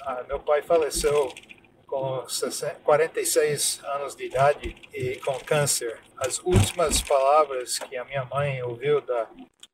Ah, 0.02 0.22
meu 0.28 0.38
pai 0.38 0.62
faleceu 0.62 1.32
com 1.86 2.24
46 2.84 3.80
anos 3.84 4.14
de 4.14 4.26
idade 4.26 4.76
e 4.92 5.16
com 5.16 5.38
câncer. 5.40 5.98
As 6.16 6.38
últimas 6.40 7.00
palavras 7.00 7.78
que 7.78 7.96
a 7.96 8.04
minha 8.04 8.24
mãe 8.24 8.62
ouviu 8.62 9.00
da 9.00 9.28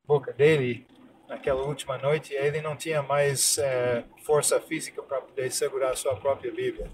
boca 0.06 0.32
dele 0.32 0.86
naquela 1.28 1.62
última 1.62 1.96
noite, 1.96 2.34
ele 2.34 2.60
não 2.60 2.76
tinha 2.76 3.02
mais 3.02 3.56
é, 3.56 4.04
força 4.24 4.60
física 4.60 5.02
para 5.02 5.20
poder 5.22 5.50
segurar 5.50 5.96
sua 5.96 6.14
própria 6.14 6.52
Bíblia. 6.52 6.90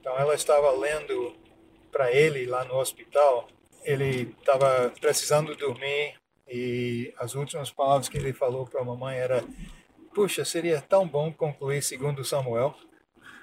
Então 0.00 0.18
ela 0.18 0.34
estava 0.34 0.70
lendo 0.72 1.34
para 1.92 2.10
ele 2.10 2.46
lá 2.46 2.64
no 2.64 2.76
hospital. 2.76 3.48
Ele 3.82 4.34
estava 4.38 4.90
precisando 5.00 5.54
dormir 5.54 6.14
e 6.48 7.12
as 7.18 7.34
últimas 7.34 7.70
palavras 7.70 8.08
que 8.08 8.16
ele 8.16 8.32
falou 8.32 8.66
para 8.66 8.80
a 8.80 8.84
mamãe 8.84 9.18
era: 9.18 9.44
"Puxa, 10.14 10.44
seria 10.44 10.80
tão 10.80 11.06
bom 11.06 11.30
concluir 11.30 11.82
segundo 11.82 12.24
Samuel." 12.24 12.74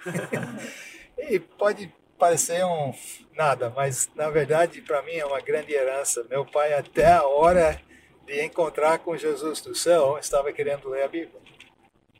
Pode 1.39 1.93
parecer 2.17 2.63
um 2.63 2.93
nada, 3.35 3.71
mas 3.71 4.09
na 4.15 4.29
verdade 4.29 4.81
para 4.81 5.01
mim 5.01 5.13
é 5.13 5.25
uma 5.25 5.41
grande 5.41 5.73
herança. 5.73 6.25
Meu 6.29 6.45
pai 6.45 6.73
até 6.73 7.11
a 7.11 7.23
hora 7.23 7.81
de 8.25 8.45
encontrar 8.45 8.99
com 8.99 9.17
Jesus 9.17 9.61
do 9.61 9.73
céu 9.73 10.17
estava 10.19 10.53
querendo 10.53 10.89
ler 10.89 11.03
a 11.03 11.07
Bíblia. 11.07 11.41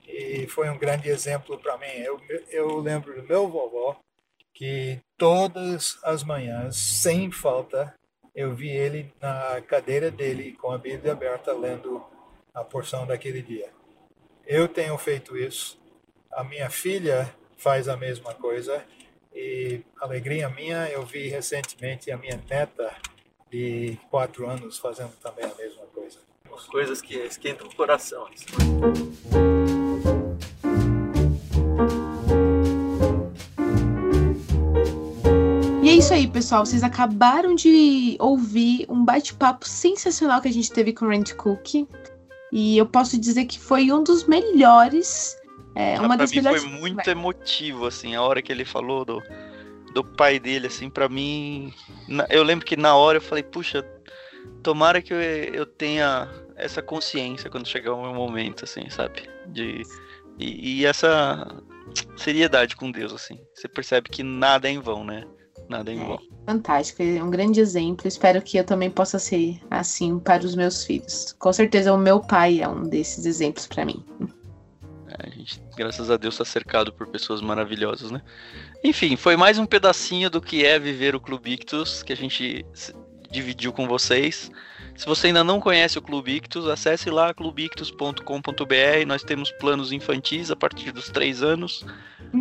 E 0.07 0.47
foi 0.47 0.70
um 0.70 0.78
grande 0.78 1.07
exemplo 1.07 1.57
para 1.57 1.78
mim. 1.78 1.86
Eu, 2.03 2.20
eu 2.49 2.80
lembro 2.80 3.14
do 3.14 3.28
meu 3.28 3.47
vovó 3.47 3.99
que 4.53 4.99
todas 5.18 5.97
as 6.03 6.24
manhãs, 6.24 6.76
sem 6.76 7.32
falta, 7.32 7.95
eu 8.36 8.53
vi 8.53 8.70
ele 8.70 9.14
na 9.22 9.62
cadeira 9.62 10.09
dele 10.09 10.53
com 10.53 10.72
a 10.72 10.78
Bíblia 10.78 11.14
aberta 11.14 11.53
lendo 11.53 12.03
a 12.53 12.64
porção 12.64 13.05
daquele 13.05 13.41
dia. 13.41 13.70
Eu 14.45 14.68
tenho 14.68 14.97
feito 14.97 15.38
isso. 15.38 15.80
A 16.32 16.43
minha 16.43 16.70
filha 16.70 17.34
faz 17.62 17.88
a 17.88 17.95
mesma 17.95 18.34
coisa. 18.34 18.84
E 19.34 19.82
alegria 19.99 20.49
minha, 20.49 20.89
eu 20.89 21.05
vi 21.05 21.28
recentemente 21.28 22.12
a 22.12 22.18
minha 22.18 22.41
neta 22.49 22.91
de 23.51 23.97
quatro 24.09 24.49
anos 24.49 24.80
fazendo 24.80 25.12
também 25.22 25.45
a 25.45 25.55
mesma 25.55 25.86
coisa. 25.93 26.18
Coisas 26.70 27.01
que 27.01 27.16
esquentam 27.16 27.68
o 27.68 27.76
coração. 27.76 28.28
E 35.84 35.89
é 35.89 35.93
isso 35.93 36.14
aí, 36.14 36.28
pessoal. 36.28 36.66
Vocês 36.66 36.84
acabaram 36.84 37.55
de 37.55 38.18
ouvir 38.20 38.86
um 38.89 39.05
bate-papo 39.05 39.68
sensacional 39.68 40.41
que 40.41 40.47
a 40.47 40.53
gente 40.53 40.72
teve 40.72 40.93
com 40.93 41.05
o 41.05 41.09
Randy 41.09 41.36
Cook. 41.36 41.88
E 42.51 42.78
eu 42.78 42.86
posso 42.86 43.18
dizer 43.18 43.45
que 43.45 43.59
foi 43.59 43.91
um 43.91 44.03
dos 44.03 44.26
melhores 44.26 45.40
é 45.76 45.99
uma 45.99 46.17
das 46.17 46.32
mim 46.32 46.38
melhores... 46.38 46.63
foi 46.63 46.72
muito 46.72 47.07
emotivo, 47.09 47.86
assim, 47.86 48.15
a 48.15 48.22
hora 48.22 48.41
que 48.41 48.51
ele 48.51 48.65
falou 48.65 49.05
do, 49.05 49.22
do 49.93 50.03
pai 50.03 50.39
dele, 50.39 50.67
assim, 50.67 50.89
para 50.89 51.07
mim. 51.07 51.74
Eu 52.30 52.43
lembro 52.43 52.65
que 52.65 52.76
na 52.76 52.95
hora 52.95 53.17
eu 53.17 53.22
falei, 53.22 53.43
puxa, 53.43 53.86
tomara 54.61 55.01
que 55.01 55.13
eu, 55.13 55.22
eu 55.22 55.65
tenha 55.65 56.30
essa 56.55 56.82
consciência 56.82 57.49
quando 57.49 57.67
chegar 57.67 57.93
o 57.93 58.01
meu 58.01 58.13
momento, 58.13 58.65
assim, 58.65 58.89
sabe? 58.89 59.30
De, 59.47 59.82
e, 60.38 60.82
e, 60.82 60.86
essa 60.86 61.47
seriedade 62.17 62.76
com 62.76 62.91
Deus, 62.91 63.13
assim. 63.13 63.39
Você 63.53 63.67
percebe 63.67 64.09
que 64.09 64.24
nada 64.24 64.67
é 64.67 64.72
em 64.72 64.80
vão, 64.80 65.03
né? 65.03 65.26
Nada 65.69 65.91
é 65.91 65.95
em 65.95 66.01
é, 66.01 66.05
vão. 66.05 66.19
Fantástico, 66.45 67.01
é 67.01 67.24
um 67.24 67.30
grande 67.30 67.59
exemplo. 67.59 68.07
Espero 68.07 68.41
que 68.41 68.57
eu 68.57 68.63
também 68.63 68.89
possa 68.89 69.17
ser 69.19 69.59
assim 69.69 70.19
para 70.19 70.43
os 70.43 70.55
meus 70.55 70.86
filhos. 70.86 71.36
Com 71.39 71.53
certeza 71.53 71.93
o 71.93 71.97
meu 71.97 72.19
pai 72.19 72.61
é 72.61 72.67
um 72.67 72.84
desses 72.84 73.26
exemplos 73.26 73.67
para 73.67 73.86
mim. 73.86 74.03
A 75.24 75.30
gente, 75.30 75.61
graças 75.76 76.09
a 76.09 76.17
Deus, 76.17 76.34
está 76.34 76.45
cercado 76.45 76.91
por 76.91 77.07
pessoas 77.07 77.41
maravilhosas, 77.41 78.09
né? 78.09 78.22
Enfim, 78.84 79.15
foi 79.15 79.38
mais 79.38 79.59
um 79.59 79.65
pedacinho 79.65 80.30
do 80.30 80.41
que 80.41 80.65
é 80.65 80.80
viver 80.80 81.15
o 81.15 81.19
Clube 81.19 81.53
Ictus 81.53 82.01
que 82.01 82.11
a 82.11 82.17
gente 82.17 82.65
dividiu 83.30 83.72
com 83.72 83.88
vocês. 83.88 84.51
Se 84.95 85.05
você 85.05 85.28
ainda 85.28 85.43
não 85.43 85.59
conhece 85.59 85.97
o 85.97 86.01
Clube 86.01 86.36
Ictus, 86.36 86.67
acesse 86.67 87.09
lá 87.09 87.34
clubeictus.com.br. 87.34 89.05
Nós 89.07 89.24
temos 89.24 89.51
planos 89.51 89.91
infantis 89.91 90.51
a 90.51 90.55
partir 90.55 90.91
dos 90.91 91.09
três 91.09 91.41
anos 91.41 91.86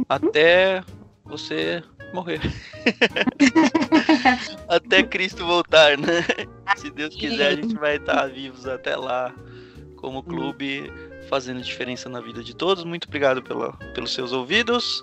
até 0.09 0.83
você 1.25 1.83
morrer. 2.13 2.41
até 4.69 5.03
Cristo 5.03 5.47
voltar, 5.47 5.97
né? 5.97 6.25
Se 6.77 6.91
Deus 6.91 7.15
quiser, 7.15 7.49
a 7.49 7.55
gente 7.57 7.75
vai 7.75 7.97
estar 7.97 8.27
vivos 8.27 8.67
até 8.67 8.97
lá, 8.97 9.35
como 9.97 10.23
clube, 10.23 10.93
fazendo 11.31 11.63
diferença 11.63 12.09
na 12.09 12.21
vida 12.21 12.43
de 12.43 12.55
todos. 12.55 12.83
Muito 12.83 13.07
obrigado 13.07 13.41
pela, 13.41 13.73
pelos 13.95 14.13
seus 14.13 14.33
ouvidos. 14.33 15.03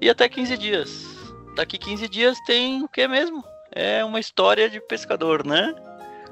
E 0.00 0.10
até 0.10 0.28
15 0.28 0.58
dias. 0.58 1.16
Daqui 1.56 1.78
15 1.78 2.08
dias 2.08 2.38
tem 2.46 2.82
o 2.82 2.88
que 2.88 3.08
mesmo? 3.08 3.42
É 3.72 4.04
uma 4.04 4.20
história 4.20 4.68
de 4.68 4.78
pescador, 4.80 5.44
né? 5.44 5.74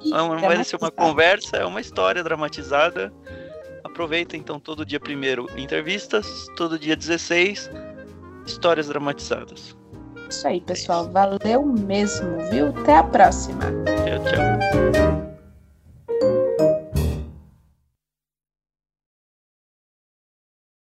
Não 0.05 0.39
vai 0.39 0.63
ser 0.63 0.77
uma 0.77 0.91
conversa, 0.91 1.57
é 1.57 1.65
uma 1.65 1.81
história 1.81 2.23
dramatizada. 2.23 3.13
Aproveita 3.83 4.37
então 4.37 4.61
todo 4.61 4.85
dia 4.85 5.01
primeiro 5.01 5.49
entrevistas, 5.57 6.47
todo 6.57 6.79
dia 6.79 6.95
16 6.95 7.71
histórias 8.47 8.89
dramatizadas. 8.89 9.77
Isso 10.29 10.47
aí, 10.47 10.61
pessoal. 10.61 11.11
Valeu 11.11 11.65
mesmo, 11.65 12.39
viu? 12.51 12.69
Até 12.69 12.97
a 12.97 13.03
próxima. 13.03 13.61
Tchau, 13.61 14.25
tchau. 14.25 15.30